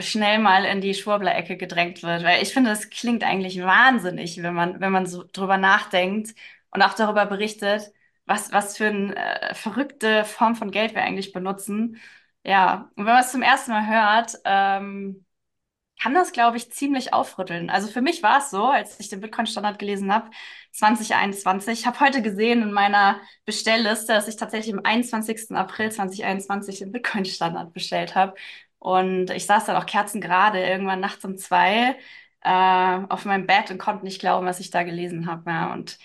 [0.00, 2.22] schnell mal in die Schwurbler-Ecke gedrängt wird.
[2.24, 6.34] Weil ich finde, es klingt eigentlich wahnsinnig, wenn man, wenn man so drüber nachdenkt
[6.70, 7.90] und auch darüber berichtet,
[8.28, 11.98] was, was für eine äh, verrückte Form von Geld wir eigentlich benutzen.
[12.44, 15.24] Ja, und wenn man es zum ersten Mal hört, ähm,
[16.00, 17.70] kann das, glaube ich, ziemlich aufrütteln.
[17.70, 20.30] Also für mich war es so, als ich den Bitcoin-Standard gelesen habe,
[20.72, 21.80] 2021.
[21.80, 25.56] Ich habe heute gesehen in meiner Bestellliste, dass ich tatsächlich am 21.
[25.56, 28.34] April 2021 den Bitcoin-Standard bestellt habe.
[28.78, 31.96] Und ich saß dann auch kerzengerade irgendwann nachts um zwei
[32.42, 35.50] äh, auf meinem Bett und konnte nicht glauben, was ich da gelesen habe.
[35.50, 35.98] Ja, und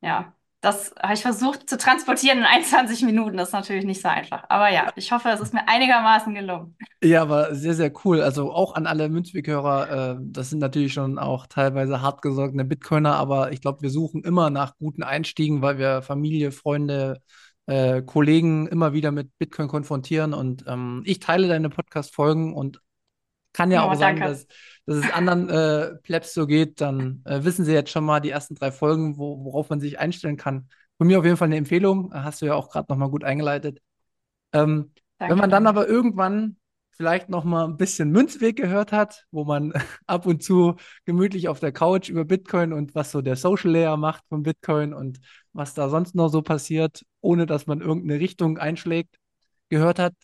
[0.00, 3.36] ja, das habe ich versucht zu transportieren in 21 Minuten.
[3.36, 4.44] Das ist natürlich nicht so einfach.
[4.48, 6.76] Aber ja, ich hoffe, es ist mir einigermaßen gelungen.
[7.02, 8.22] Ja, aber sehr, sehr cool.
[8.22, 13.52] Also auch an alle Münzweg-Hörer, äh, das sind natürlich schon auch teilweise hartgesorgene Bitcoiner, aber
[13.52, 17.20] ich glaube, wir suchen immer nach guten Einstiegen, weil wir Familie, Freunde,
[17.66, 20.32] äh, Kollegen immer wieder mit Bitcoin konfrontieren.
[20.32, 22.80] Und ähm, ich teile deine Podcast-Folgen und
[23.54, 24.46] kann ja oh, auch sagen, dass,
[24.84, 26.82] dass es anderen äh, Plebs so geht.
[26.82, 29.98] Dann äh, wissen Sie jetzt schon mal die ersten drei Folgen, wo, worauf man sich
[29.98, 30.68] einstellen kann.
[30.98, 32.12] Von mir auf jeden Fall eine Empfehlung.
[32.12, 33.80] Hast du ja auch gerade nochmal gut eingeleitet.
[34.52, 36.56] Ähm, wenn man dann aber irgendwann
[36.96, 39.72] vielleicht noch mal ein bisschen Münzweg gehört hat, wo man
[40.06, 43.96] ab und zu gemütlich auf der Couch über Bitcoin und was so der Social Layer
[43.96, 45.20] macht von Bitcoin und
[45.52, 49.16] was da sonst noch so passiert, ohne dass man irgendeine Richtung einschlägt,
[49.68, 50.14] gehört hat,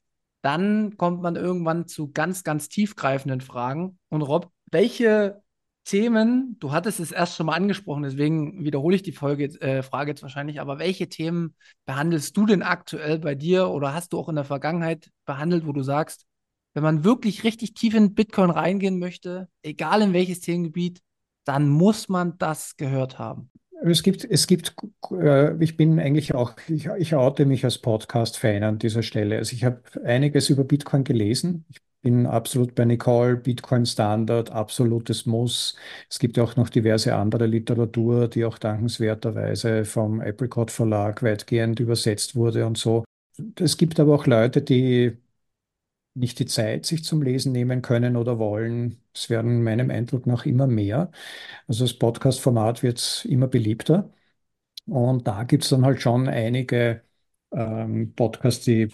[0.42, 3.98] dann kommt man irgendwann zu ganz, ganz tiefgreifenden Fragen.
[4.08, 5.42] Und Rob, welche
[5.84, 10.10] Themen, du hattest es erst schon mal angesprochen, deswegen wiederhole ich die Folge, äh, Frage
[10.10, 11.54] jetzt wahrscheinlich, aber welche Themen
[11.86, 15.72] behandelst du denn aktuell bei dir oder hast du auch in der Vergangenheit behandelt, wo
[15.72, 16.26] du sagst,
[16.74, 21.00] wenn man wirklich richtig tief in Bitcoin reingehen möchte, egal in welches Themengebiet,
[21.44, 23.50] dann muss man das gehört haben?
[23.82, 24.74] Es gibt, es gibt,
[25.12, 29.38] äh, ich bin eigentlich auch, ich, ich oute mich als Podcast-Fan an dieser Stelle.
[29.38, 31.64] Also ich habe einiges über Bitcoin gelesen.
[31.70, 35.76] Ich bin absolut bei Nicole, Bitcoin Standard, absolutes Muss.
[36.10, 42.36] Es gibt auch noch diverse andere Literatur, die auch dankenswerterweise vom Apricot Verlag weitgehend übersetzt
[42.36, 43.04] wurde und so.
[43.58, 45.16] Es gibt aber auch Leute, die
[46.20, 49.02] nicht die Zeit sich zum Lesen nehmen können oder wollen.
[49.14, 51.10] Es werden meinem Eindruck nach immer mehr.
[51.68, 54.12] Also das Podcast-Format wird immer beliebter.
[54.86, 57.04] Und da gibt es dann halt schon einige
[57.52, 58.88] ähm, Podcasts, die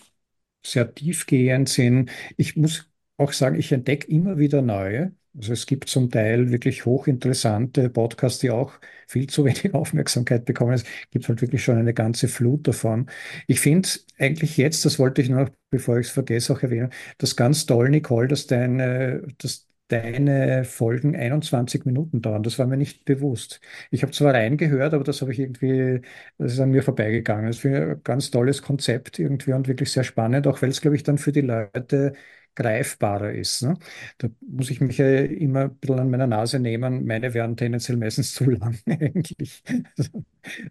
[0.65, 2.11] sehr tiefgehend sind.
[2.37, 5.15] Ich muss auch sagen, ich entdecke immer wieder neue.
[5.37, 8.73] Also es gibt zum Teil wirklich hochinteressante Podcasts, die auch
[9.07, 10.73] viel zu wenig Aufmerksamkeit bekommen.
[10.73, 13.11] Es gibt halt wirklich schon eine ganze Flut davon.
[13.47, 17.37] Ich finde eigentlich jetzt, das wollte ich noch, bevor ich es vergesse, auch erwähnen, das
[17.37, 22.43] ganz toll, Nicole, dass deine, dass deine Folgen 21 Minuten dauern.
[22.43, 23.61] Das war mir nicht bewusst.
[23.91, 26.01] Ich habe zwar reingehört, aber das habe ich irgendwie,
[26.39, 27.47] das ist an mir vorbeigegangen.
[27.47, 30.81] Das finde ich ein ganz tolles Konzept irgendwie und wirklich sehr spannend, auch weil es,
[30.81, 32.15] glaube ich, dann für die Leute
[32.57, 33.63] greifbarer ist.
[33.63, 33.75] Ne?
[34.19, 37.07] Da muss ich mich ja immer ein bisschen an meiner Nase nehmen.
[37.07, 39.63] Meine wären tendenziell meistens zu lang eigentlich.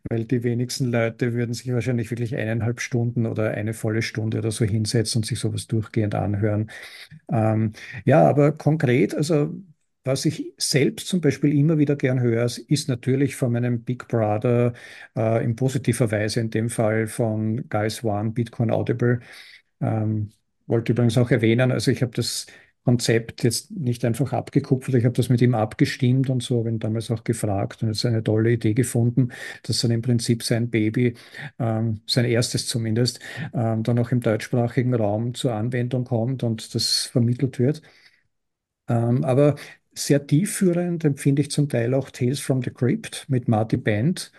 [0.09, 4.51] Weil die wenigsten Leute würden sich wahrscheinlich wirklich eineinhalb Stunden oder eine volle Stunde oder
[4.51, 6.71] so hinsetzen und sich sowas durchgehend anhören.
[7.31, 7.73] Ähm,
[8.05, 9.53] ja, aber konkret, also
[10.03, 14.73] was ich selbst zum Beispiel immer wieder gern höre, ist natürlich von meinem Big Brother
[15.15, 19.19] äh, in positiver Weise, in dem Fall von Guys One, Bitcoin Audible.
[19.81, 20.31] Ähm,
[20.67, 22.45] wollte übrigens auch erwähnen, also ich habe das
[22.83, 26.79] Konzept jetzt nicht einfach abgekupfert, ich habe das mit ihm abgestimmt und so, habe ihn
[26.79, 29.29] damals auch gefragt und jetzt eine tolle Idee gefunden,
[29.63, 31.15] dass dann im Prinzip sein Baby,
[31.59, 33.19] ähm, sein erstes zumindest,
[33.53, 37.81] ähm, dann auch im deutschsprachigen Raum zur Anwendung kommt und das vermittelt wird.
[38.87, 39.55] Ähm, aber
[39.93, 44.31] sehr tiefführend empfinde ich zum Teil auch Tales from the Crypt mit Marty Bent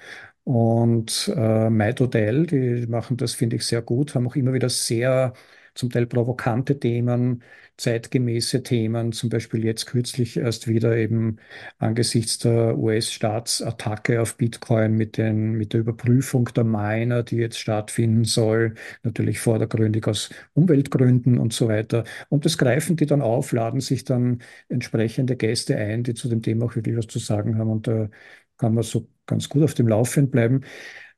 [0.44, 4.68] und äh, Matt Odell, die machen das, finde ich, sehr gut, haben auch immer wieder
[4.70, 5.32] sehr
[5.76, 7.42] zum Teil provokante Themen,
[7.76, 11.36] zeitgemäße Themen, zum Beispiel jetzt kürzlich erst wieder eben
[11.78, 18.24] angesichts der US-Staatsattacke auf Bitcoin mit, den, mit der Überprüfung der Miner, die jetzt stattfinden
[18.24, 22.04] soll, natürlich vordergründig aus Umweltgründen und so weiter.
[22.28, 26.42] Und das greifen die dann auf, laden sich dann entsprechende Gäste ein, die zu dem
[26.42, 27.70] Thema auch wirklich was zu sagen haben.
[27.70, 28.08] Und da
[28.56, 30.62] kann man so ganz gut auf dem Laufenden bleiben.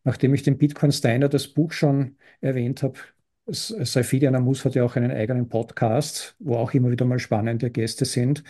[0.05, 2.99] Nachdem ich den Bitcoin Steiner das Buch schon erwähnt habe,
[3.51, 8.05] Saifidian Amus hat ja auch einen eigenen Podcast, wo auch immer wieder mal spannende Gäste
[8.05, 8.45] sind,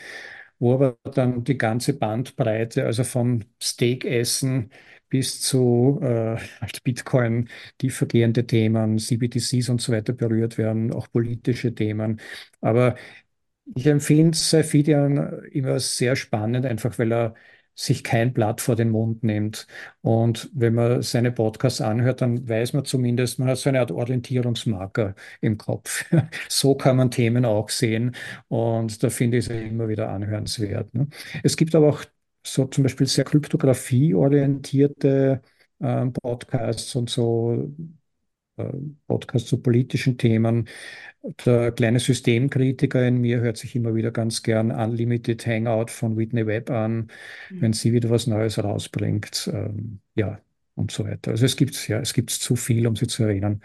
[0.59, 4.71] wo aber dann die ganze Bandbreite, also vom Steakessen
[5.09, 11.75] bis zu äh, halt Bitcoin, tiefergehende Themen, CBDCs und so weiter berührt werden, auch politische
[11.75, 12.21] Themen.
[12.61, 12.97] Aber
[13.75, 17.35] ich empfinde Saifidian immer sehr spannend, einfach weil er
[17.79, 19.67] sich kein Blatt vor den Mund nimmt.
[20.01, 23.93] Und wenn man seine Podcasts anhört, dann weiß man zumindest, man hat so eine Art
[23.93, 26.05] Orientierungsmarker im Kopf.
[26.49, 28.17] so kann man Themen auch sehen.
[28.49, 30.93] Und da finde ich es immer wieder anhörenswert.
[30.95, 31.07] Ne?
[31.45, 32.05] Es gibt aber auch
[32.45, 35.41] so zum Beispiel sehr kryptographie-orientierte
[35.81, 37.73] äh, Podcasts und so
[38.57, 38.65] äh,
[39.07, 40.69] Podcasts zu politischen Themen.
[41.23, 46.47] Der kleine Systemkritiker in mir hört sich immer wieder ganz gern Unlimited Hangout von Whitney
[46.47, 47.11] Webb an,
[47.51, 47.61] mhm.
[47.61, 49.51] wenn sie wieder was Neues rausbringt.
[49.53, 50.41] Ähm, ja,
[50.75, 51.33] und so weiter.
[51.33, 53.63] Also es gibt ja, es gibt zu viel, um sie zu erinnern.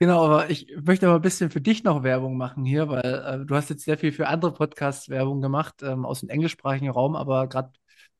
[0.00, 3.46] Genau, aber ich möchte aber ein bisschen für dich noch Werbung machen hier, weil äh,
[3.46, 7.14] du hast jetzt sehr viel für andere Podcasts Werbung gemacht ähm, aus dem englischsprachigen Raum,
[7.14, 7.72] aber gerade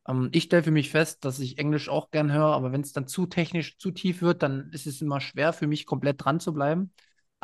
[0.07, 2.93] ähm, ich stelle für mich fest, dass ich Englisch auch gern höre, aber wenn es
[2.93, 6.41] dann zu technisch, zu tief wird, dann ist es immer schwer für mich komplett dran
[6.41, 6.93] zu bleiben.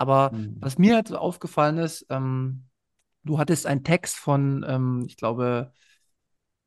[0.01, 0.57] Aber mhm.
[0.61, 2.65] was mir halt so aufgefallen ist, ähm,
[3.23, 5.73] du hattest einen Text von, ähm, ich glaube,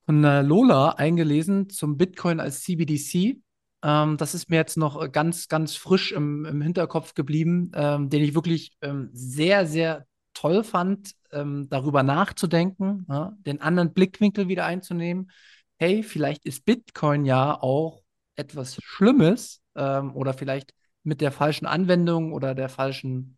[0.05, 3.41] von äh, Lola eingelesen zum Bitcoin als CBDC.
[3.81, 8.21] Ähm, das ist mir jetzt noch ganz, ganz frisch im, im Hinterkopf geblieben, ähm, den
[8.21, 14.65] ich wirklich ähm, sehr, sehr toll fand, ähm, darüber nachzudenken, ja, den anderen Blickwinkel wieder
[14.65, 15.31] einzunehmen.
[15.77, 18.03] Hey, vielleicht ist Bitcoin ja auch
[18.35, 20.71] etwas Schlimmes oder vielleicht
[21.03, 23.37] mit der falschen Anwendung oder der falschen,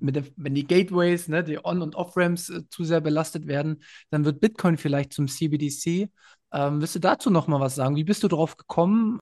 [0.00, 4.24] der, wenn die Gateways, ne, die On- und Off-Ramps äh, zu sehr belastet werden, dann
[4.24, 6.10] wird Bitcoin vielleicht zum CBDC.
[6.52, 7.96] Ähm, willst du dazu noch mal was sagen?
[7.96, 9.18] Wie bist du darauf gekommen?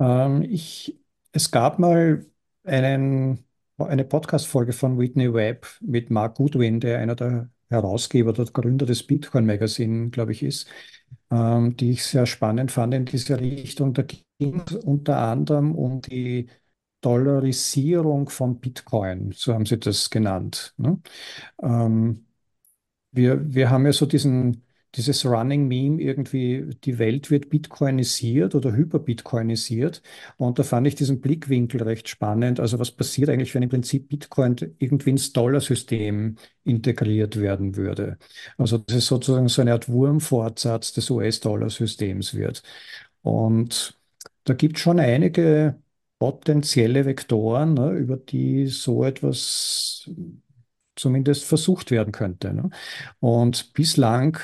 [0.00, 0.98] Ähm, ich,
[1.32, 2.26] es gab mal
[2.64, 3.44] einen,
[3.78, 9.04] eine Podcast-Folge von Whitney Webb mit Mark Goodwin, der einer der Herausgeber, der Gründer des
[9.04, 10.68] Bitcoin Magazine, glaube ich, ist,
[11.30, 13.92] ähm, die ich sehr spannend fand in dieser Richtung.
[13.94, 14.02] Da
[14.38, 16.48] ging es unter anderem um die
[17.06, 20.74] Dollarisierung von Bitcoin, so haben sie das genannt.
[20.76, 21.00] Ne?
[21.62, 22.26] Ähm,
[23.12, 28.72] wir, wir haben ja so diesen, dieses Running Meme irgendwie, die Welt wird bitcoinisiert oder
[28.72, 30.02] hyperbitcoinisiert.
[30.36, 32.60] Und da fand ich diesen Blickwinkel recht spannend.
[32.60, 38.18] Also was passiert eigentlich, wenn im Prinzip Bitcoin irgendwie ins Dollarsystem integriert werden würde?
[38.58, 42.62] Also das ist sozusagen so eine Art Wurmfortsatz des US-Dollar-Systems wird.
[43.22, 43.98] Und
[44.44, 45.76] da gibt es schon einige
[46.18, 50.10] potenzielle Vektoren, ne, über die so etwas
[50.96, 52.54] zumindest versucht werden könnte.
[52.54, 52.70] Ne?
[53.20, 54.38] Und bislang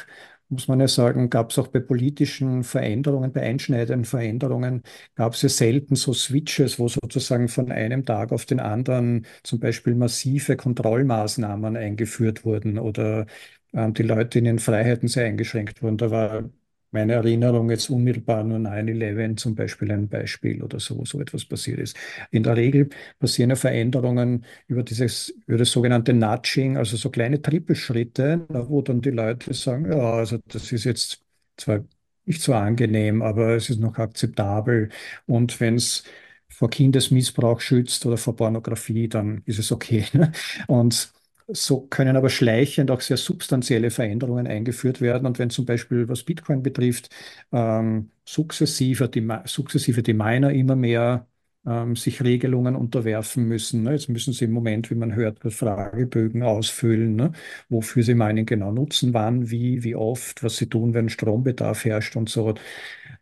[0.48, 4.82] muss man ja sagen, gab es auch bei politischen Veränderungen, bei einschneidenden Veränderungen,
[5.14, 9.60] gab es ja selten so Switches, wo sozusagen von einem Tag auf den anderen zum
[9.60, 13.26] Beispiel massive Kontrollmaßnahmen eingeführt wurden oder
[13.72, 15.96] äh, die Leute in ihren Freiheiten sehr eingeschränkt wurden.
[15.96, 16.44] Da war
[16.92, 21.80] meine Erinnerung jetzt unmittelbar nur 9-11 zum Beispiel ein Beispiel oder so, so etwas passiert
[21.80, 21.96] ist.
[22.30, 22.88] In der Regel
[23.18, 29.00] passieren ja Veränderungen über dieses, über das sogenannte Nudging, also so kleine Trippelschritte, wo dann
[29.00, 31.22] die Leute sagen, ja, also das ist jetzt
[31.56, 31.84] zwar
[32.24, 34.90] nicht so angenehm, aber es ist noch akzeptabel.
[35.26, 36.04] Und wenn es
[36.48, 40.04] vor Kindesmissbrauch schützt oder vor Pornografie, dann ist es okay.
[40.68, 41.12] Und
[41.48, 45.26] so können aber schleichend auch sehr substanzielle Veränderungen eingeführt werden.
[45.26, 47.10] Und wenn zum Beispiel, was Bitcoin betrifft,
[47.52, 51.26] ähm, sukzessive, die, sukzessive die Miner immer mehr
[51.66, 53.82] ähm, sich Regelungen unterwerfen müssen.
[53.84, 53.92] Ne?
[53.92, 57.32] Jetzt müssen sie im Moment, wie man hört, Fragebögen ausfüllen, ne?
[57.68, 62.16] wofür sie Mining genau nutzen, wann, wie, wie oft, was sie tun, wenn Strombedarf herrscht
[62.16, 62.54] und so.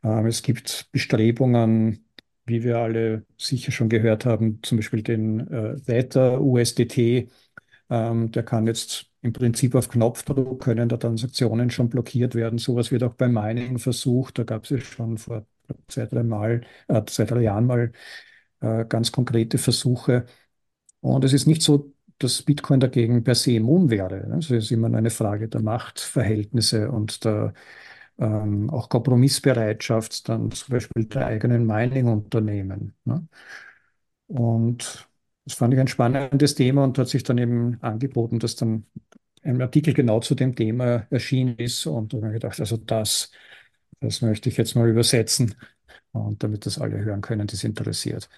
[0.03, 2.05] Ähm, es gibt Bestrebungen,
[2.47, 7.29] wie wir alle sicher schon gehört haben, zum Beispiel den äh, Theta USDT
[7.91, 12.59] ähm, der kann jetzt im Prinzip auf Knopfdruck können da Transaktionen schon blockiert werden.
[12.59, 14.39] Sowas wird auch beim Mining versucht.
[14.39, 15.47] Da gab es ja schon vor
[15.89, 17.93] zwei, drei Mal, äh, zwei, drei Jahren mal
[18.61, 20.27] äh, ganz konkrete Versuche.
[21.01, 24.29] Und es ist nicht so, dass Bitcoin dagegen per se immun wäre.
[24.29, 24.39] Ne?
[24.39, 27.55] Es ist immer eine Frage der Machtverhältnisse und der
[28.19, 32.95] ähm, auch Kompromissbereitschaft dann zum Beispiel der eigenen Mining-Unternehmen.
[33.05, 33.27] Ne?
[34.27, 35.10] Und
[35.51, 38.87] das fand ich ein spannendes Thema und hat sich dann eben angeboten, dass dann
[39.43, 41.87] ein Artikel genau zu dem Thema erschienen ist.
[41.87, 43.33] Und da habe ich gedacht, also das,
[43.99, 45.57] das möchte ich jetzt mal übersetzen
[46.13, 48.29] und damit das alle hören können, die es interessiert.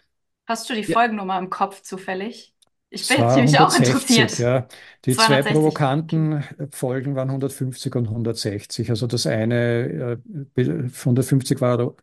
[0.47, 0.95] Hast du die ja.
[0.95, 2.55] Folgennummer im Kopf zufällig?
[2.89, 4.39] Ich bin jetzt nämlich auch interessiert.
[4.39, 4.67] Ja.
[5.05, 5.27] Die 260.
[5.27, 8.89] zwei provokanten Folgen waren 150 und 160.
[8.89, 10.19] Also das eine,
[10.57, 11.95] 150 äh, war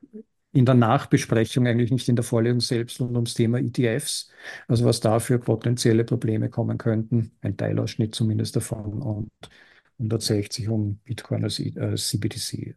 [0.52, 4.32] in der Nachbesprechung, eigentlich nicht in der Vorlesung selbst, und ums Thema ETFs,
[4.68, 9.30] also was da für potenzielle Probleme kommen könnten, ein Teilausschnitt zumindest davon und
[10.00, 12.76] 160 um Bitcoin als, CBDC.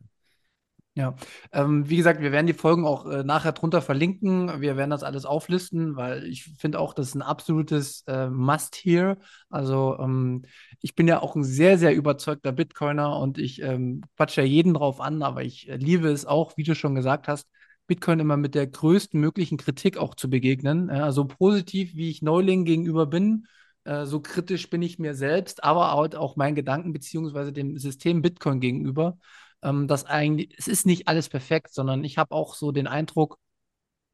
[0.95, 1.15] Ja,
[1.53, 4.61] ähm, wie gesagt, wir werden die Folgen auch äh, nachher drunter verlinken.
[4.61, 9.17] Wir werden das alles auflisten, weil ich finde auch, das ist ein absolutes äh, Must-Here.
[9.49, 10.45] Also ähm,
[10.83, 14.75] ich bin ja auch ein sehr, sehr überzeugter Bitcoiner und ich ähm, quatsche ja jeden
[14.75, 17.49] drauf an, aber ich äh, liebe es auch, wie du schon gesagt hast,
[17.87, 20.89] Bitcoin immer mit der größten möglichen Kritik auch zu begegnen.
[20.89, 23.47] Ja, so positiv, wie ich Neuling gegenüber bin,
[23.85, 28.23] äh, so kritisch bin ich mir selbst, aber halt auch meinen Gedanken beziehungsweise dem System
[28.23, 29.19] Bitcoin gegenüber.
[29.63, 33.39] Ähm, dass eigentlich, es ist nicht alles perfekt, sondern ich habe auch so den Eindruck,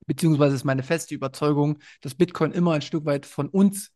[0.07, 3.93] beziehungsweise ist meine feste Überzeugung, dass Bitcoin immer ein Stück weit von uns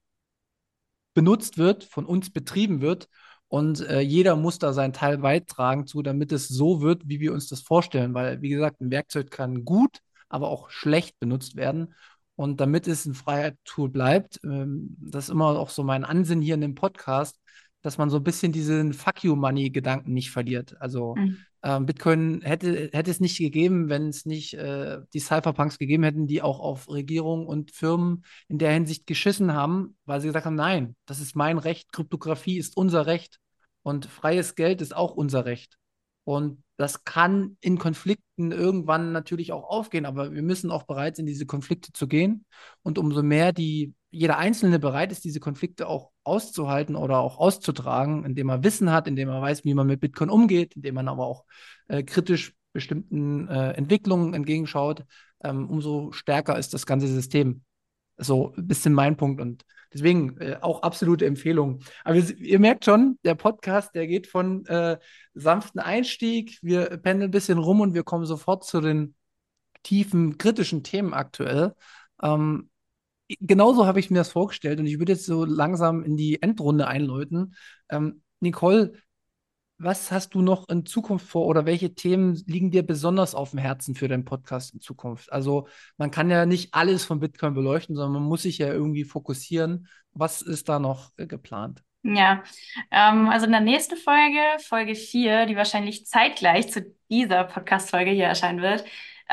[1.15, 3.09] benutzt wird, von uns betrieben wird
[3.53, 7.35] und äh, jeder muss da seinen Teil beitragen zu, damit es so wird, wie wir
[7.35, 8.15] uns das vorstellen.
[8.15, 9.99] Weil, wie gesagt, ein Werkzeug kann gut,
[10.31, 11.93] aber auch schlecht benutzt werden.
[12.35, 16.55] Und damit es ein Freiheitstool bleibt, ähm, das ist immer auch so mein Ansinnen hier
[16.55, 17.39] in dem Podcast,
[17.83, 20.75] dass man so ein bisschen diesen Fuck you Money Gedanken nicht verliert.
[20.81, 21.37] Also mhm.
[21.63, 26.27] ähm, Bitcoin hätte, hätte es nicht gegeben, wenn es nicht äh, die Cypherpunks gegeben hätten,
[26.27, 30.57] die auch auf Regierungen und Firmen in der Hinsicht geschissen haben, weil sie gesagt haben,
[30.57, 33.42] nein, das ist mein Recht, Kryptographie ist unser Recht.
[33.83, 35.77] Und freies Geld ist auch unser Recht.
[36.25, 41.27] Und das kann in Konflikten irgendwann natürlich auch aufgehen, aber wir müssen auch bereit sein,
[41.27, 42.45] diese Konflikte zu gehen.
[42.83, 48.25] Und umso mehr die, jeder Einzelne bereit ist, diese Konflikte auch auszuhalten oder auch auszutragen,
[48.25, 51.27] indem er Wissen hat, indem er weiß, wie man mit Bitcoin umgeht, indem man aber
[51.27, 51.45] auch
[51.89, 55.05] äh, kritisch bestimmten äh, Entwicklungen entgegenschaut,
[55.45, 57.65] ähm, umso stärker ist das ganze System.
[58.17, 59.41] So ein bisschen mein Punkt.
[59.41, 61.81] Und Deswegen äh, auch absolute Empfehlung.
[62.05, 64.99] Aber ihr, ihr, merkt schon, der Podcast, der geht von äh,
[65.35, 69.15] sanften Einstieg, wir pendeln ein bisschen rum und wir kommen sofort zu den
[69.83, 71.75] tiefen, kritischen Themen aktuell.
[72.23, 72.71] Ähm,
[73.41, 76.87] genauso habe ich mir das vorgestellt und ich würde jetzt so langsam in die Endrunde
[76.87, 77.55] einläuten.
[77.91, 78.95] Ähm, Nicole,
[79.83, 83.59] was hast du noch in Zukunft vor oder welche Themen liegen dir besonders auf dem
[83.59, 85.33] Herzen für deinen Podcast in Zukunft?
[85.33, 85.67] Also
[85.97, 89.89] man kann ja nicht alles von Bitcoin beleuchten, sondern man muss sich ja irgendwie fokussieren.
[90.13, 91.83] Was ist da noch äh, geplant?
[92.05, 92.43] Ja,
[92.91, 98.27] ähm, also in der nächsten Folge, Folge 4, die wahrscheinlich zeitgleich zu dieser Podcast-Folge hier
[98.27, 98.85] erscheinen wird,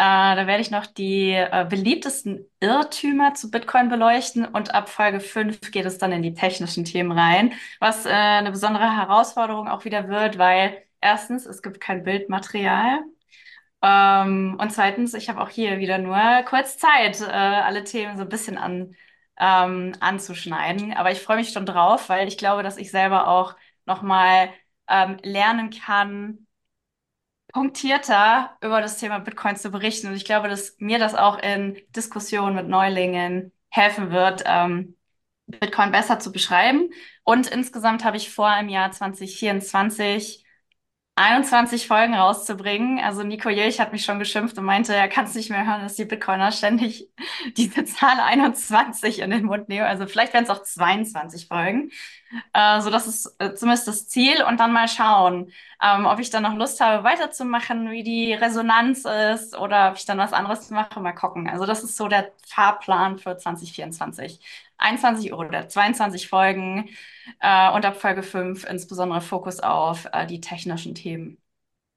[0.01, 5.71] da werde ich noch die äh, beliebtesten Irrtümer zu Bitcoin beleuchten und ab Folge 5
[5.71, 10.07] geht es dann in die technischen Themen rein, was äh, eine besondere Herausforderung auch wieder
[10.07, 12.99] wird, weil erstens, es gibt kein Bildmaterial.
[13.81, 18.23] Ähm, und zweitens, ich habe auch hier wieder nur kurz Zeit, äh, alle Themen so
[18.23, 18.95] ein bisschen an
[19.39, 20.93] ähm, anzuschneiden.
[20.93, 24.49] Aber ich freue mich schon drauf, weil ich glaube, dass ich selber auch nochmal
[24.87, 26.47] ähm, lernen kann,
[27.53, 30.07] punktierter über das Thema Bitcoin zu berichten.
[30.07, 34.95] Und ich glaube, dass mir das auch in Diskussionen mit Neulingen helfen wird, ähm,
[35.47, 36.91] Bitcoin besser zu beschreiben.
[37.23, 40.45] Und insgesamt habe ich vor, im Jahr 2024
[41.15, 42.99] 21 Folgen rauszubringen.
[42.99, 45.81] Also Nico Jilch hat mich schon geschimpft und meinte, er kann es nicht mehr hören,
[45.81, 47.09] dass die Bitcoiner ständig
[47.57, 49.85] diese Zahl 21 in den Mund nehmen.
[49.85, 51.91] Also vielleicht werden es auch 22 Folgen.
[52.53, 55.51] Äh, so das ist äh, zumindest das Ziel und dann mal schauen,
[55.81, 60.05] ähm, ob ich dann noch Lust habe, weiterzumachen, wie die Resonanz ist oder ob ich
[60.05, 60.99] dann was anderes mache.
[60.99, 61.49] Mal gucken.
[61.49, 64.39] Also das ist so der Fahrplan für 2024.
[64.77, 66.89] 21 oder 22 Folgen
[67.39, 71.37] äh, und ab Folge 5 insbesondere Fokus auf äh, die technischen Themen.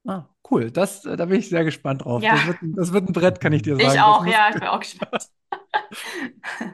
[0.06, 0.70] Ah, cool.
[0.70, 2.24] Das, äh, da bin ich sehr gespannt drauf.
[2.24, 2.30] Ja.
[2.30, 3.94] Das wird, das wird ein Brett, kann ich dir sagen.
[3.94, 5.28] Ich auch, muss- ja, ich bin auch gespannt.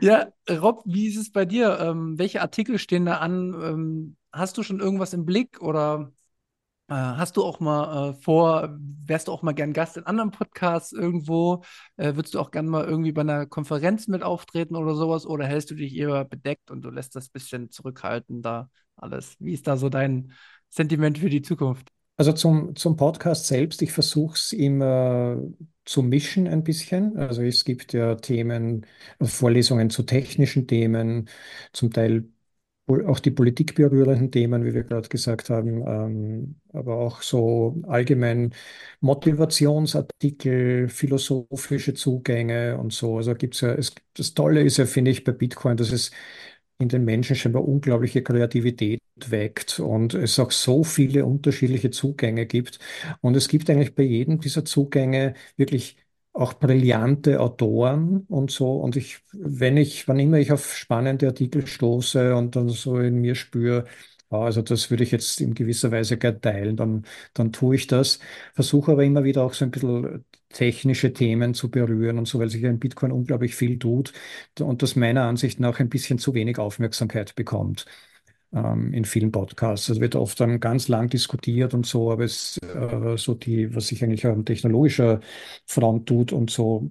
[0.01, 1.79] Ja, Rob, wie ist es bei dir?
[1.81, 3.55] Ähm, welche Artikel stehen da an?
[3.63, 6.13] Ähm, hast du schon irgendwas im Blick oder
[6.89, 10.31] äh, hast du auch mal äh, vor, wärst du auch mal gern Gast in anderen
[10.31, 11.63] Podcasts irgendwo?
[11.97, 15.27] Äh, würdest du auch gern mal irgendwie bei einer Konferenz mit auftreten oder sowas?
[15.27, 19.37] Oder hältst du dich eher bedeckt und du lässt das bisschen zurückhalten da alles?
[19.39, 20.33] Wie ist da so dein
[20.71, 21.89] Sentiment für die Zukunft?
[22.17, 25.41] Also zum, zum Podcast selbst, ich versuche es immer
[25.89, 27.17] zu mischen ein bisschen.
[27.19, 28.87] Also es gibt ja Themen,
[29.19, 31.29] also Vorlesungen zu technischen Themen,
[31.73, 32.29] zum Teil
[33.07, 38.55] auch die Politik berührenden Themen, wie wir gerade gesagt haben, ähm, aber auch so allgemein
[39.01, 43.19] Motivationsartikel, philosophische Zugänge und so.
[43.19, 46.11] Also gibt's ja, es, das Tolle ist ja, finde ich, bei Bitcoin, dass es
[46.79, 52.79] in den Menschen scheinbar unglaubliche Kreativität weckt und es auch so viele unterschiedliche Zugänge gibt.
[53.21, 55.97] Und es gibt eigentlich bei jedem dieser Zugänge wirklich
[56.33, 58.73] auch brillante Autoren und so.
[58.81, 63.21] Und ich, wenn ich, wann immer ich auf spannende Artikel stoße und dann so in
[63.21, 63.85] mir spüre,
[64.31, 67.05] ah, also das würde ich jetzt in gewisser Weise gerne teilen, dann,
[67.35, 68.19] dann tue ich das.
[68.55, 72.49] Versuche aber immer wieder auch so ein bisschen technische Themen zu berühren und so, weil
[72.49, 74.13] sich in Bitcoin unglaublich viel tut
[74.61, 77.85] und das meiner Ansicht nach ein bisschen zu wenig Aufmerksamkeit bekommt
[78.53, 79.89] ähm, in vielen Podcasts.
[79.89, 83.89] Es wird oft dann ganz lang diskutiert und so, aber es äh, so die, was
[83.89, 85.21] sich eigentlich an technologischer
[85.67, 86.91] Front tut und so.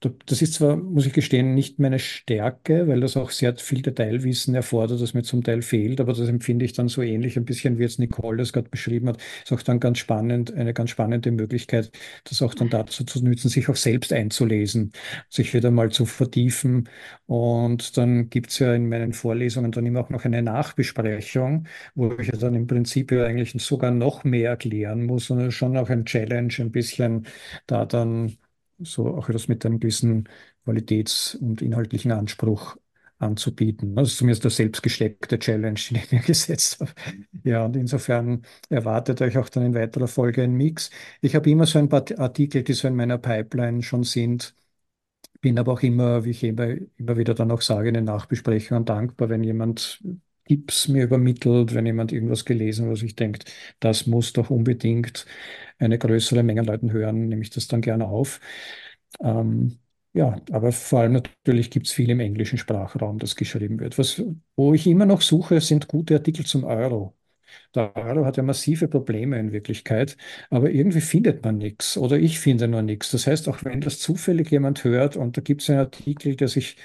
[0.00, 3.82] Da- Das ist zwar, muss ich gestehen, nicht meine Stärke, weil das auch sehr viel
[3.82, 7.44] Detailwissen erfordert, das mir zum Teil fehlt, aber das empfinde ich dann so ähnlich ein
[7.44, 9.18] bisschen, wie jetzt Nicole das gerade beschrieben hat.
[9.44, 11.90] Ist auch dann ganz spannend, eine ganz spannende Möglichkeit,
[12.24, 14.92] das auch dann dazu zu nützen, sich auch selbst einzulesen,
[15.28, 16.88] sich wieder mal zu vertiefen.
[17.26, 22.12] Und dann gibt es ja in meinen Vorlesungen dann immer auch noch eine Nachbesprechung, wo
[22.18, 25.88] ich ja dann im Prinzip ja eigentlich sogar noch mehr erklären muss und schon auch
[25.90, 27.26] ein Challenge ein bisschen
[27.66, 28.36] da dann
[28.82, 30.28] so auch das mit einem gewissen
[30.64, 32.76] Qualitäts- und inhaltlichen Anspruch
[33.18, 33.94] anzubieten.
[33.96, 36.92] Das ist zumindest der selbstgesteckte Challenge, den ich mir gesetzt habe.
[37.44, 40.90] Ja, und insofern erwartet euch auch dann in weiterer Folge ein Mix.
[41.20, 44.54] Ich habe immer so ein paar Artikel, die so in meiner Pipeline schon sind.
[45.40, 48.84] Bin aber auch immer, wie ich immer, immer wieder dann auch sage, in den Nachbesprechungen
[48.84, 50.02] dankbar, wenn jemand
[50.50, 53.40] Tipps mir übermittelt, wenn jemand irgendwas gelesen, was ich denke,
[53.80, 55.26] das muss doch unbedingt
[55.78, 58.40] eine größere Menge Leuten hören, nehme ich das dann gerne auf.
[59.20, 59.78] Ähm,
[60.12, 63.98] ja, aber vor allem natürlich gibt es viel im englischen Sprachraum, das geschrieben wird.
[63.98, 64.22] Was,
[64.56, 67.16] wo ich immer noch suche, sind gute Artikel zum Euro.
[67.74, 70.16] Der Euro hat ja massive Probleme in Wirklichkeit,
[70.50, 73.10] aber irgendwie findet man nichts oder ich finde nur nichts.
[73.12, 76.48] Das heißt, auch wenn das zufällig jemand hört und da gibt es einen Artikel, der
[76.48, 76.76] sich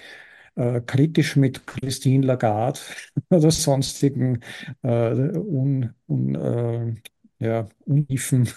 [0.56, 2.80] äh, kritisch mit Christine Lagarde
[3.30, 4.42] oder sonstigen
[4.84, 6.96] äh, un, un, äh,
[7.40, 8.50] ja, Untiefen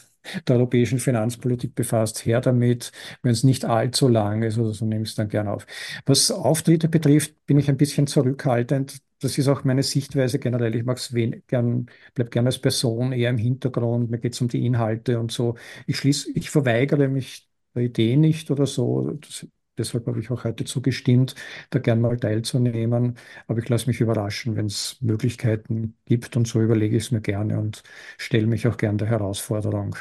[0.46, 2.92] der europäischen Finanzpolitik befasst, her damit,
[3.22, 5.66] wenn es nicht allzu lang ist oder so, nehme ich es dann gerne auf.
[6.06, 8.98] Was Auftritte betrifft, bin ich ein bisschen zurückhaltend.
[9.20, 10.74] Das ist auch meine Sichtweise generell.
[10.76, 11.12] Ich mag es
[11.48, 14.10] gern, bleib gerne als Person eher im Hintergrund.
[14.10, 15.56] Mir geht es um die Inhalte und so.
[15.86, 19.10] Ich schließe, ich verweigere mich der Idee nicht oder so.
[19.20, 19.46] Das,
[19.78, 21.34] deshalb habe ich auch heute zugestimmt,
[21.70, 23.16] da gern mal teilzunehmen.
[23.46, 27.20] Aber ich lasse mich überraschen, wenn es Möglichkeiten gibt und so überlege ich es mir
[27.20, 27.82] gerne und
[28.18, 29.96] stelle mich auch gern der Herausforderung,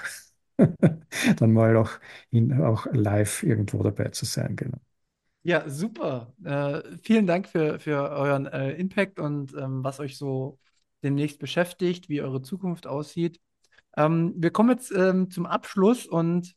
[1.39, 1.91] dann mal auch,
[2.31, 4.55] in, auch live irgendwo dabei zu sein.
[4.55, 4.77] Genau.
[5.43, 6.33] Ja, super.
[6.43, 10.59] Äh, vielen Dank für, für euren äh, Impact und ähm, was euch so
[11.03, 13.39] demnächst beschäftigt, wie eure Zukunft aussieht.
[13.97, 16.55] Ähm, wir kommen jetzt ähm, zum Abschluss und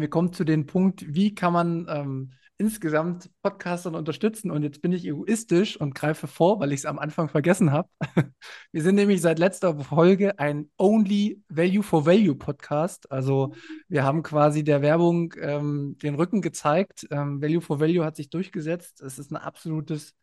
[0.00, 4.50] wir kommen zu dem Punkt, wie kann man ähm, insgesamt Podcastern unterstützen.
[4.50, 7.88] Und jetzt bin ich egoistisch und greife vor, weil ich es am Anfang vergessen habe.
[8.70, 13.10] Wir sind nämlich seit letzter Folge ein Only Value for Value Podcast.
[13.10, 13.54] Also
[13.88, 17.06] wir haben quasi der Werbung ähm, den Rücken gezeigt.
[17.10, 19.00] Ähm, Value for Value hat sich durchgesetzt.
[19.00, 20.14] Es ist eine absolutes,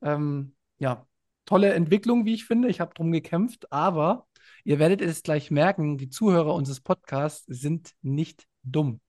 [0.00, 1.06] ähm, ja,
[1.44, 2.68] tolle Entwicklung, wie ich finde.
[2.68, 4.26] Ich habe darum gekämpft, aber
[4.64, 9.01] ihr werdet es gleich merken, die Zuhörer unseres Podcasts sind nicht dumm.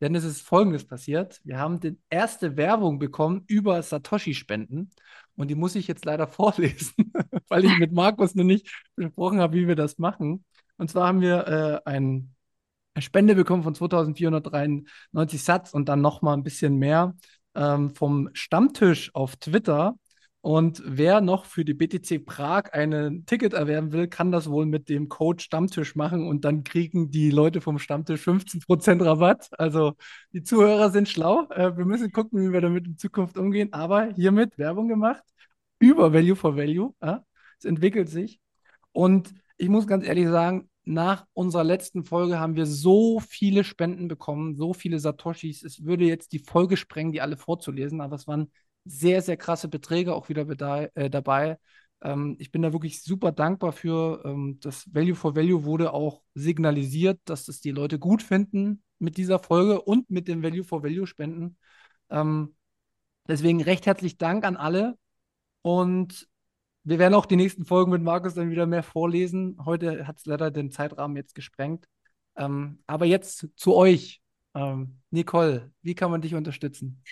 [0.00, 1.40] Denn es ist Folgendes passiert.
[1.44, 4.90] Wir haben die erste Werbung bekommen über Satoshi-Spenden.
[5.36, 7.12] Und die muss ich jetzt leider vorlesen,
[7.48, 10.44] weil ich mit Markus noch nicht besprochen habe, wie wir das machen.
[10.76, 11.46] Und zwar haben wir
[11.86, 12.34] äh, ein,
[12.94, 17.14] eine Spende bekommen von 2493 Satz und dann nochmal ein bisschen mehr
[17.54, 19.96] ähm, vom Stammtisch auf Twitter.
[20.42, 24.88] Und wer noch für die BTC Prag ein Ticket erwerben will, kann das wohl mit
[24.88, 29.50] dem Code Stammtisch machen und dann kriegen die Leute vom Stammtisch 15% Rabatt.
[29.56, 29.94] Also
[30.32, 31.46] die Zuhörer sind schlau.
[31.50, 33.72] Äh, wir müssen gucken, wie wir damit in Zukunft umgehen.
[33.72, 35.22] Aber hiermit Werbung gemacht
[35.78, 36.92] über Value for Value.
[37.58, 38.40] Es entwickelt sich.
[38.90, 44.08] Und ich muss ganz ehrlich sagen, nach unserer letzten Folge haben wir so viele Spenden
[44.08, 45.62] bekommen, so viele Satoshis.
[45.62, 48.50] Es würde jetzt die Folge sprengen, die alle vorzulesen, aber es waren
[48.84, 50.46] sehr, sehr krasse Beträge auch wieder
[50.96, 51.58] äh, dabei.
[52.02, 54.22] Ähm, ich bin da wirklich super dankbar für.
[54.24, 59.16] Ähm, das Value for Value wurde auch signalisiert, dass das die Leute gut finden mit
[59.16, 61.56] dieser Folge und mit den Value for Value Spenden.
[62.10, 62.54] Ähm,
[63.28, 64.98] deswegen recht herzlich Dank an alle.
[65.62, 66.28] Und
[66.84, 69.56] wir werden auch die nächsten Folgen mit Markus dann wieder mehr vorlesen.
[69.64, 71.86] Heute hat es leider den Zeitrahmen jetzt gesprengt.
[72.36, 74.20] Ähm, aber jetzt zu euch.
[74.54, 77.02] Ähm, Nicole, wie kann man dich unterstützen?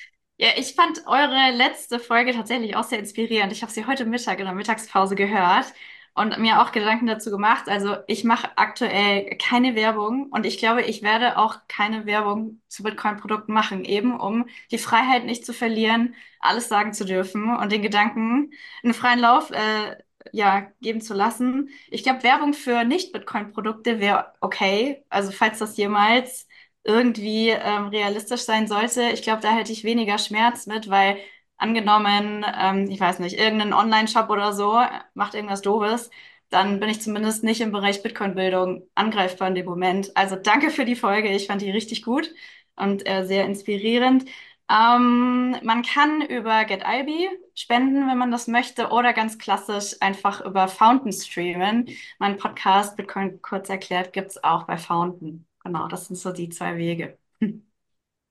[0.41, 3.53] Ja, ich fand eure letzte Folge tatsächlich auch sehr inspirierend.
[3.53, 5.67] Ich habe sie heute Mittag in der Mittagspause gehört
[6.15, 7.69] und mir auch Gedanken dazu gemacht.
[7.69, 12.83] Also ich mache aktuell keine Werbung und ich glaube, ich werde auch keine Werbung zu
[12.83, 17.83] Bitcoin-Produkten machen, eben um die Freiheit nicht zu verlieren, alles sagen zu dürfen und den
[17.83, 18.51] Gedanken
[18.83, 19.97] einen freien Lauf äh,
[20.33, 21.69] ja, geben zu lassen.
[21.91, 25.05] Ich glaube, Werbung für Nicht-Bitcoin-Produkte wäre okay.
[25.11, 26.47] Also falls das jemals
[26.85, 31.19] irgendwie ähm, realistisch sein sollte, ich glaube, da hätte ich weniger Schmerz mit, weil
[31.57, 34.81] angenommen, ähm, ich weiß nicht, irgendein Online-Shop oder so
[35.15, 36.11] macht irgendwas Doofes,
[36.49, 40.17] dann bin ich zumindest nicht im Bereich Bitcoin-Bildung angreifbar in dem Moment.
[40.17, 42.33] Also danke für die Folge, ich fand die richtig gut
[42.77, 44.25] und äh, sehr inspirierend.
[44.71, 50.69] Ähm, man kann über GetIB spenden, wenn man das möchte, oder ganz klassisch einfach über
[50.69, 51.89] Fountain streamen.
[52.19, 55.50] Mein Podcast Bitcoin kurz erklärt gibt es auch bei Fountain.
[55.71, 57.17] Genau, das sind so die zwei Wege.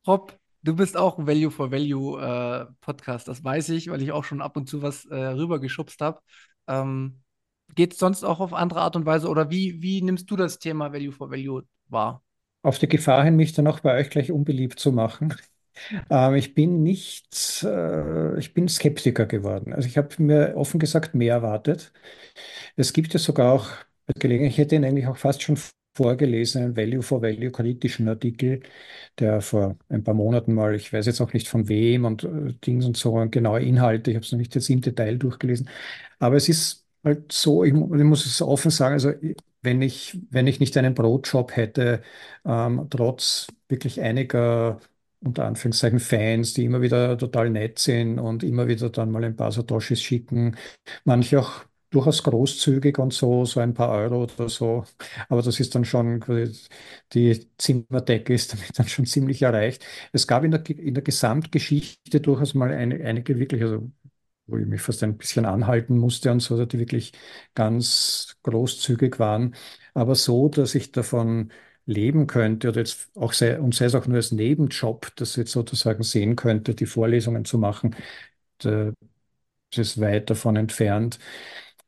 [0.05, 4.11] Rob, du bist auch ein Value for Value äh, Podcast, das weiß ich, weil ich
[4.11, 6.19] auch schon ab und zu was äh, rübergeschubst habe.
[6.67, 7.21] Ähm,
[7.75, 10.59] Geht es sonst auch auf andere Art und Weise oder wie, wie nimmst du das
[10.59, 12.21] Thema Value for Value wahr?
[12.61, 15.33] Auf die Gefahr hin, mich dann auch bei euch gleich unbeliebt zu machen.
[16.09, 19.71] Ähm, ich bin nicht, äh, ich bin Skeptiker geworden.
[19.71, 21.93] Also ich habe mir offen gesagt mehr erwartet.
[22.75, 23.69] Es gibt ja sogar auch
[24.15, 25.57] Gelegenheit, ich hätte ihn eigentlich auch fast schon
[25.99, 28.61] vorgelesenen Value for Value kritischen Artikel,
[29.19, 32.53] der vor ein paar Monaten mal, ich weiß jetzt auch nicht von wem und äh,
[32.65, 35.69] Dings und so, und genaue Inhalte, ich habe es noch nicht jetzt im Detail durchgelesen,
[36.19, 39.13] aber es ist halt so, ich, ich muss es offen sagen, also
[39.61, 42.01] wenn ich, wenn ich nicht einen Brotjob hätte,
[42.45, 44.79] ähm, trotz wirklich einiger
[45.21, 49.35] unter Anführungszeichen Fans, die immer wieder total nett sind und immer wieder dann mal ein
[49.35, 50.55] paar Satoshis schicken,
[51.03, 54.85] manche auch durchaus großzügig und so, so ein paar Euro oder so.
[55.29, 56.21] Aber das ist dann schon,
[57.13, 59.85] die Zimmerdecke ist damit dann schon ziemlich erreicht.
[60.11, 63.91] Es gab in der, in der Gesamtgeschichte durchaus mal eine, einige wirklich, also
[64.47, 67.13] wo ich mich fast ein bisschen anhalten musste und so, die wirklich
[67.55, 69.55] ganz großzügig waren.
[69.93, 71.51] Aber so, dass ich davon
[71.85, 75.51] leben könnte oder jetzt auch sei, und sei es auch nur als Nebenjob, das jetzt
[75.51, 77.95] sozusagen sehen könnte, die Vorlesungen zu machen,
[79.71, 81.19] das ist weit davon entfernt.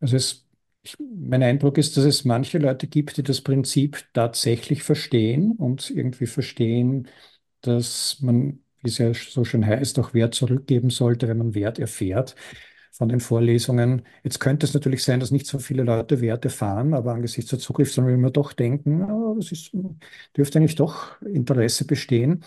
[0.01, 0.47] Also es,
[0.83, 5.89] ich, mein Eindruck ist, dass es manche Leute gibt, die das Prinzip tatsächlich verstehen und
[5.91, 7.09] irgendwie verstehen,
[7.61, 11.79] dass man, wie es ja so schön heißt, auch Wert zurückgeben sollte, wenn man Wert
[11.79, 12.35] erfährt
[12.93, 14.03] von den Vorlesungen.
[14.23, 17.59] Jetzt könnte es natürlich sein, dass nicht so viele Leute Werte fahren, aber angesichts der
[17.59, 19.71] Zukunft sollen wir immer doch denken, oh, das ist,
[20.37, 22.43] dürfte eigentlich doch Interesse bestehen.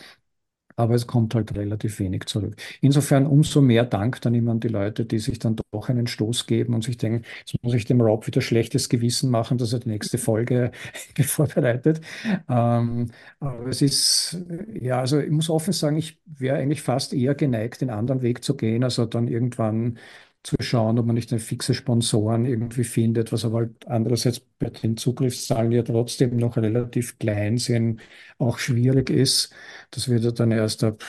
[0.77, 2.57] Aber es kommt halt relativ wenig zurück.
[2.81, 6.47] Insofern umso mehr Dank dann immer an die Leute, die sich dann doch einen Stoß
[6.47, 9.81] geben und sich denken, jetzt muss ich dem Rob wieder schlechtes Gewissen machen, dass er
[9.81, 10.73] die nächste Folge
[11.25, 12.01] vorbereitet.
[12.49, 13.11] Ähm,
[13.41, 14.39] aber es ist,
[14.81, 18.45] ja, also ich muss offen sagen, ich wäre eigentlich fast eher geneigt, den anderen Weg
[18.45, 19.99] zu gehen, also dann irgendwann
[20.45, 24.71] zu schauen, ob man nicht eine fixe Sponsoren irgendwie findet, was aber halt andererseits bei
[24.71, 28.01] den Zugriffszahlen ja trotzdem noch relativ klein sind,
[28.39, 29.55] auch schwierig ist.
[29.91, 31.03] Das wird dann erst ab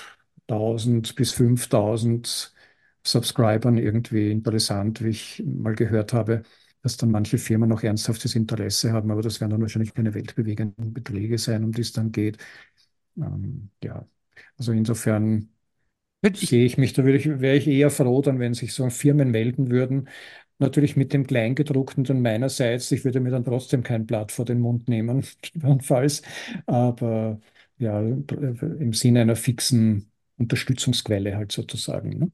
[0.48, 2.54] 1000 bis 5000
[3.06, 6.44] Subscribern irgendwie interessant, wie ich mal gehört habe,
[6.82, 10.94] dass dann manche Firmen noch ernsthaftes Interesse haben, aber das werden dann wahrscheinlich keine weltbewegenden
[10.94, 12.38] Beträge sein, um die es dann geht.
[13.18, 14.08] Ähm, ja,
[14.58, 15.50] also insofern
[16.34, 19.32] sehe ich mich, da würde ich, wäre ich eher froh, dann, wenn sich so Firmen
[19.32, 20.10] melden würden.
[20.60, 22.92] Natürlich mit dem Kleingedruckten dann meinerseits.
[22.92, 26.22] Ich würde mir dann trotzdem kein Blatt vor den Mund nehmen, gegebenenfalls.
[26.66, 27.40] Aber
[27.78, 32.10] ja, im Sinne einer fixen Unterstützungsquelle halt sozusagen.
[32.20, 32.32] Ne?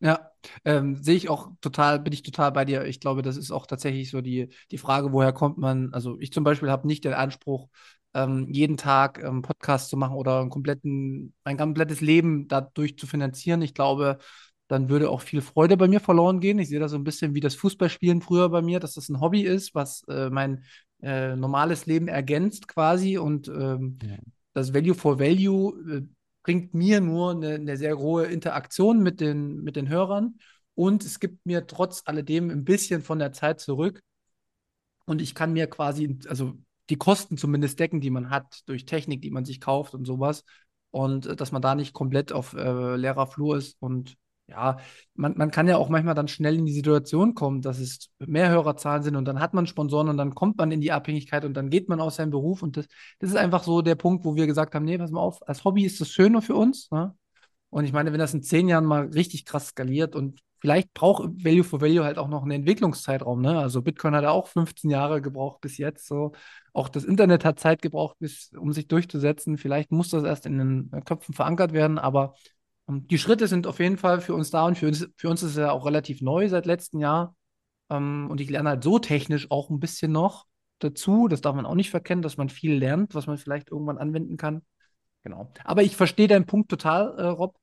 [0.00, 0.30] Ja,
[0.64, 2.84] ähm, sehe ich auch total, bin ich total bei dir.
[2.84, 5.92] Ich glaube, das ist auch tatsächlich so die, die Frage, woher kommt man?
[5.92, 7.68] Also ich zum Beispiel habe nicht den Anspruch,
[8.14, 13.06] ähm, jeden Tag ähm, Podcast zu machen oder einen kompletten, mein komplettes Leben dadurch zu
[13.06, 13.62] finanzieren.
[13.62, 14.18] Ich glaube,
[14.68, 16.58] dann würde auch viel Freude bei mir verloren gehen.
[16.58, 19.20] Ich sehe das so ein bisschen wie das Fußballspielen früher bei mir, dass das ein
[19.20, 20.64] Hobby ist, was äh, mein
[21.02, 24.16] äh, normales Leben ergänzt quasi und ähm, ja.
[24.52, 26.02] das Value for Value äh,
[26.42, 30.38] bringt mir nur eine, eine, sehr hohe Interaktion mit den, mit den Hörern
[30.74, 34.02] und es gibt mir trotz alledem ein bisschen von der Zeit zurück
[35.06, 36.58] und ich kann mir quasi, also
[36.90, 40.44] die Kosten zumindest decken, die man hat durch Technik, die man sich kauft und sowas.
[40.90, 43.76] Und äh, dass man da nicht komplett auf äh, leerer Flur ist.
[43.80, 44.16] Und
[44.48, 44.78] ja,
[45.14, 48.48] man, man kann ja auch manchmal dann schnell in die Situation kommen, dass es mehr
[48.48, 51.54] Hörerzahlen sind und dann hat man Sponsoren und dann kommt man in die Abhängigkeit und
[51.54, 52.62] dann geht man aus seinem Beruf.
[52.62, 52.86] Und das,
[53.18, 55.64] das ist einfach so der Punkt, wo wir gesagt haben, nee, pass mal auf, als
[55.64, 56.90] Hobby ist das schöner für uns.
[56.90, 57.14] Ne?
[57.70, 61.44] Und ich meine, wenn das in zehn Jahren mal richtig krass skaliert und vielleicht braucht
[61.44, 63.40] Value for Value halt auch noch einen Entwicklungszeitraum.
[63.40, 63.58] Ne?
[63.58, 66.06] Also Bitcoin hat ja auch 15 Jahre gebraucht bis jetzt.
[66.06, 66.32] So.
[66.78, 69.58] Auch das Internet hat Zeit gebraucht, bis, um sich durchzusetzen.
[69.58, 72.34] Vielleicht muss das erst in den Köpfen verankert werden, aber
[72.88, 75.42] ähm, die Schritte sind auf jeden Fall für uns da und für uns, für uns
[75.42, 77.34] ist es ja auch relativ neu seit letztem Jahr.
[77.88, 80.46] Um, und ich lerne halt so technisch auch ein bisschen noch
[80.78, 81.26] dazu.
[81.26, 84.36] Das darf man auch nicht verkennen, dass man viel lernt, was man vielleicht irgendwann anwenden
[84.36, 84.62] kann.
[85.24, 85.50] Genau.
[85.64, 87.56] Aber ich verstehe deinen Punkt total, äh, Rob.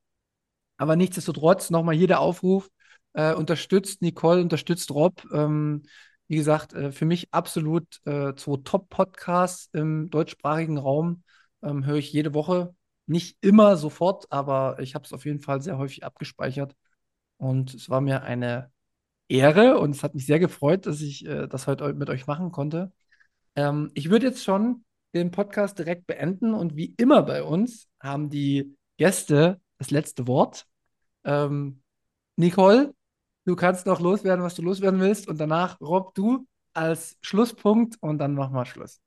[0.76, 2.68] Aber nichtsdestotrotz nochmal hier der Aufruf,
[3.14, 5.24] äh, unterstützt Nicole, unterstützt Rob.
[5.32, 5.84] Ähm,
[6.28, 11.22] wie gesagt, äh, für mich absolut äh, zwei Top-Podcasts im deutschsprachigen Raum.
[11.62, 12.74] Ähm, höre ich jede Woche.
[13.06, 16.74] Nicht immer sofort, aber ich habe es auf jeden Fall sehr häufig abgespeichert.
[17.38, 18.72] Und es war mir eine
[19.28, 22.52] Ehre und es hat mich sehr gefreut, dass ich äh, das heute mit euch machen
[22.52, 22.92] konnte.
[23.56, 28.30] Ähm, ich würde jetzt schon den Podcast direkt beenden und wie immer bei uns haben
[28.30, 30.66] die Gäste das letzte Wort.
[31.24, 31.82] Ähm,
[32.36, 32.94] Nicole,
[33.46, 35.28] Du kannst noch loswerden, was du loswerden willst.
[35.28, 39.00] Und danach, Rob, du als Schlusspunkt und dann wir Schluss.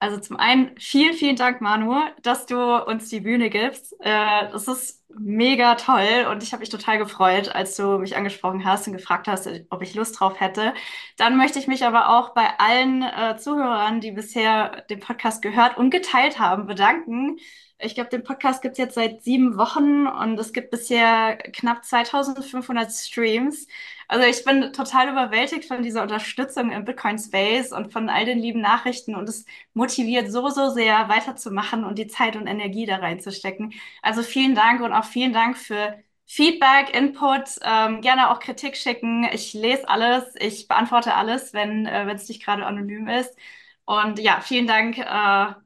[0.00, 3.94] Also zum einen vielen, vielen Dank, Manu, dass du uns die Bühne gibst.
[4.00, 8.64] Äh, das ist mega toll und ich habe mich total gefreut, als du mich angesprochen
[8.64, 10.74] hast und gefragt hast, ob ich Lust drauf hätte.
[11.18, 15.76] Dann möchte ich mich aber auch bei allen äh, Zuhörern, die bisher den Podcast gehört
[15.76, 17.38] und geteilt haben, bedanken.
[17.84, 21.84] Ich glaube, den Podcast gibt es jetzt seit sieben Wochen und es gibt bisher knapp
[21.84, 23.66] 2500 Streams.
[24.08, 28.38] Also ich bin total überwältigt von dieser Unterstützung im Bitcoin Space und von all den
[28.38, 32.96] lieben Nachrichten und es motiviert so, so sehr weiterzumachen und die Zeit und Energie da
[32.96, 33.72] reinzustecken.
[34.02, 39.24] Also vielen Dank und auch vielen Dank für Feedback, Input, ähm, gerne auch Kritik schicken.
[39.32, 43.36] Ich lese alles, ich beantworte alles, wenn äh, es nicht gerade anonym ist.
[43.84, 44.98] Und ja, vielen Dank.
[44.98, 45.61] Äh,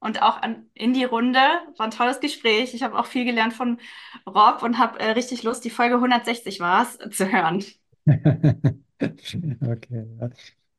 [0.00, 1.38] und auch an, in die Runde.
[1.76, 2.74] War ein tolles Gespräch.
[2.74, 3.78] Ich habe auch viel gelernt von
[4.26, 7.62] Rob und habe äh, richtig Lust, die Folge 160 war es, zu hören.
[9.00, 10.06] okay.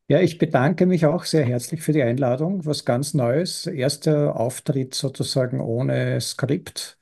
[0.07, 0.19] Ja.
[0.19, 2.65] ich bedanke mich auch sehr herzlich für die Einladung.
[2.65, 3.67] Was ganz Neues.
[3.67, 6.97] Erster Auftritt sozusagen ohne Skript.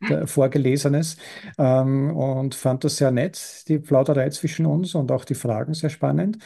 [0.26, 1.18] Vorgelesenes
[1.58, 5.90] ähm, und fand das sehr nett, die Plauderei zwischen uns und auch die Fragen sehr
[5.90, 6.38] spannend.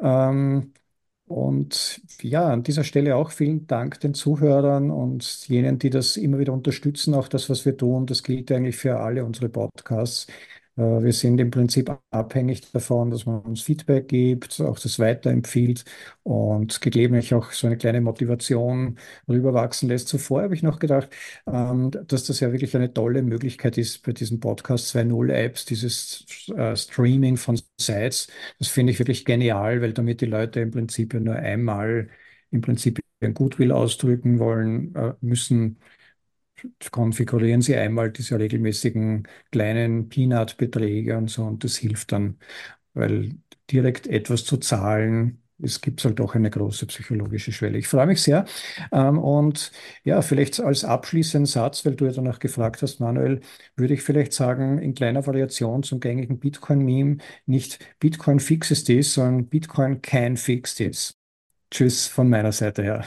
[0.00, 0.74] Ähm,
[1.30, 6.38] und ja, an dieser Stelle auch vielen Dank den Zuhörern und jenen, die das immer
[6.40, 8.06] wieder unterstützen, auch das, was wir tun.
[8.06, 10.26] Das gilt eigentlich für alle unsere Podcasts.
[10.80, 15.84] Äh, wir sind im Prinzip abhängig davon, dass man uns Feedback gibt, auch das weiterempfiehlt
[16.22, 20.08] und gegebenentlich auch so eine kleine Motivation rüberwachsen lässt.
[20.08, 21.10] Zuvor habe ich noch gedacht,
[21.46, 26.24] ähm, dass das ja wirklich eine tolle Möglichkeit ist bei diesen Podcast 2.0 Apps, dieses
[26.56, 28.28] äh, Streaming von Sites.
[28.58, 32.08] Das finde ich wirklich genial, weil damit die Leute im Prinzip nur einmal
[32.50, 35.78] im Prinzip ihren Goodwill ausdrücken wollen, äh, müssen
[36.90, 42.38] konfigurieren Sie einmal diese regelmäßigen kleinen Peanut-Beträge und so und das hilft dann,
[42.94, 43.36] weil
[43.70, 47.78] direkt etwas zu zahlen, es gibt halt auch eine große psychologische Schwelle.
[47.78, 48.46] Ich freue mich sehr.
[48.92, 49.72] Ähm, und
[50.04, 53.40] ja, vielleicht als abschließenden Satz, weil du ja danach gefragt hast, Manuel,
[53.76, 59.46] würde ich vielleicht sagen, in kleiner Variation zum gängigen Bitcoin-Meme, nicht Bitcoin fixes this, sondern
[59.48, 61.14] Bitcoin can fix this.
[61.70, 63.04] Tschüss von meiner Seite her.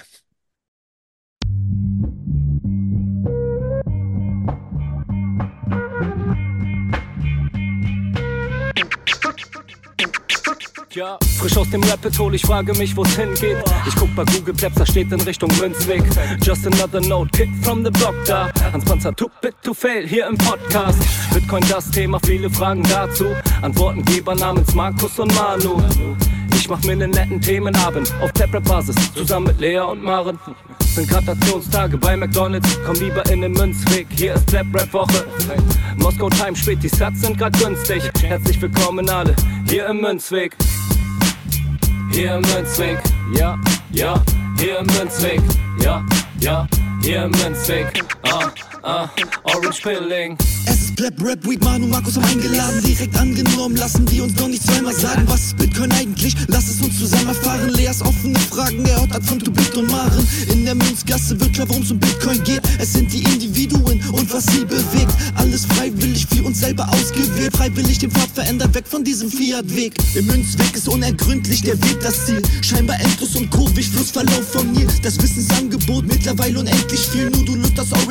[10.95, 13.57] Ja, frisch aus dem Rapid Hole, ich frage mich, wo's hingeht.
[13.87, 16.03] Ich guck bei Google Maps, da steht in Richtung Münzweg.
[16.43, 18.51] Just another note, Kid from the block da.
[18.71, 20.99] Hans Panzer, too bit to fail, hier im Podcast.
[21.33, 23.25] Bitcoin das Thema, viele Fragen dazu.
[23.63, 25.81] Antwortengeber namens Markus und Manu.
[26.53, 30.37] Ich mach mir einen netten Themenabend auf Taprap-Basis, zusammen mit Lea und Maren.
[30.93, 35.25] Sind Gratationstage bei McDonalds, komm lieber in den Münzweg, hier ist Trap-Rap-Woche.
[35.97, 38.03] Moskau Time spät, die Sats sind grad günstig.
[38.21, 39.35] Herzlich willkommen alle,
[39.67, 40.55] hier im Münzweg.
[42.11, 42.99] Hier im Münzweg,
[43.35, 43.57] ja,
[43.91, 44.21] ja,
[44.59, 45.41] hier im Münzweg,
[45.79, 46.05] ja,
[46.39, 46.67] ja,
[47.01, 47.87] hier im Münzweg,
[48.23, 48.51] ah,
[48.83, 49.09] ah,
[49.43, 50.37] Orange Pilling.
[50.65, 53.75] Es ist Pleb, Rap, Weed, Manu, Markus haben eingeladen, direkt angenommen.
[53.75, 56.35] Lassen die uns doch nicht zweimal sagen, was ist Bitcoin eigentlich?
[56.47, 57.69] Lass es uns zusammen erfahren.
[57.69, 60.25] Leas offene Fragen, er hat von Tubit und Maren.
[60.51, 62.61] In der Münzgasse wird klar, worum es um Bitcoin geht.
[62.79, 65.13] Es sind die Individuen und was sie bewegt.
[65.35, 67.55] Alles freiwillig für uns selber ausgewählt.
[67.55, 69.93] Freiwillig den Pfad verändert, weg von diesem Fiat-Weg.
[70.15, 72.41] Im Münzweg ist unergründlich der Weg das Ziel.
[72.61, 74.87] Scheinbar endlos und kurvig, Flussverlauf von mir.
[75.01, 77.29] Das Wissensangebot mittlerweile unendlich viel.
[77.29, 77.91] Nur du löst das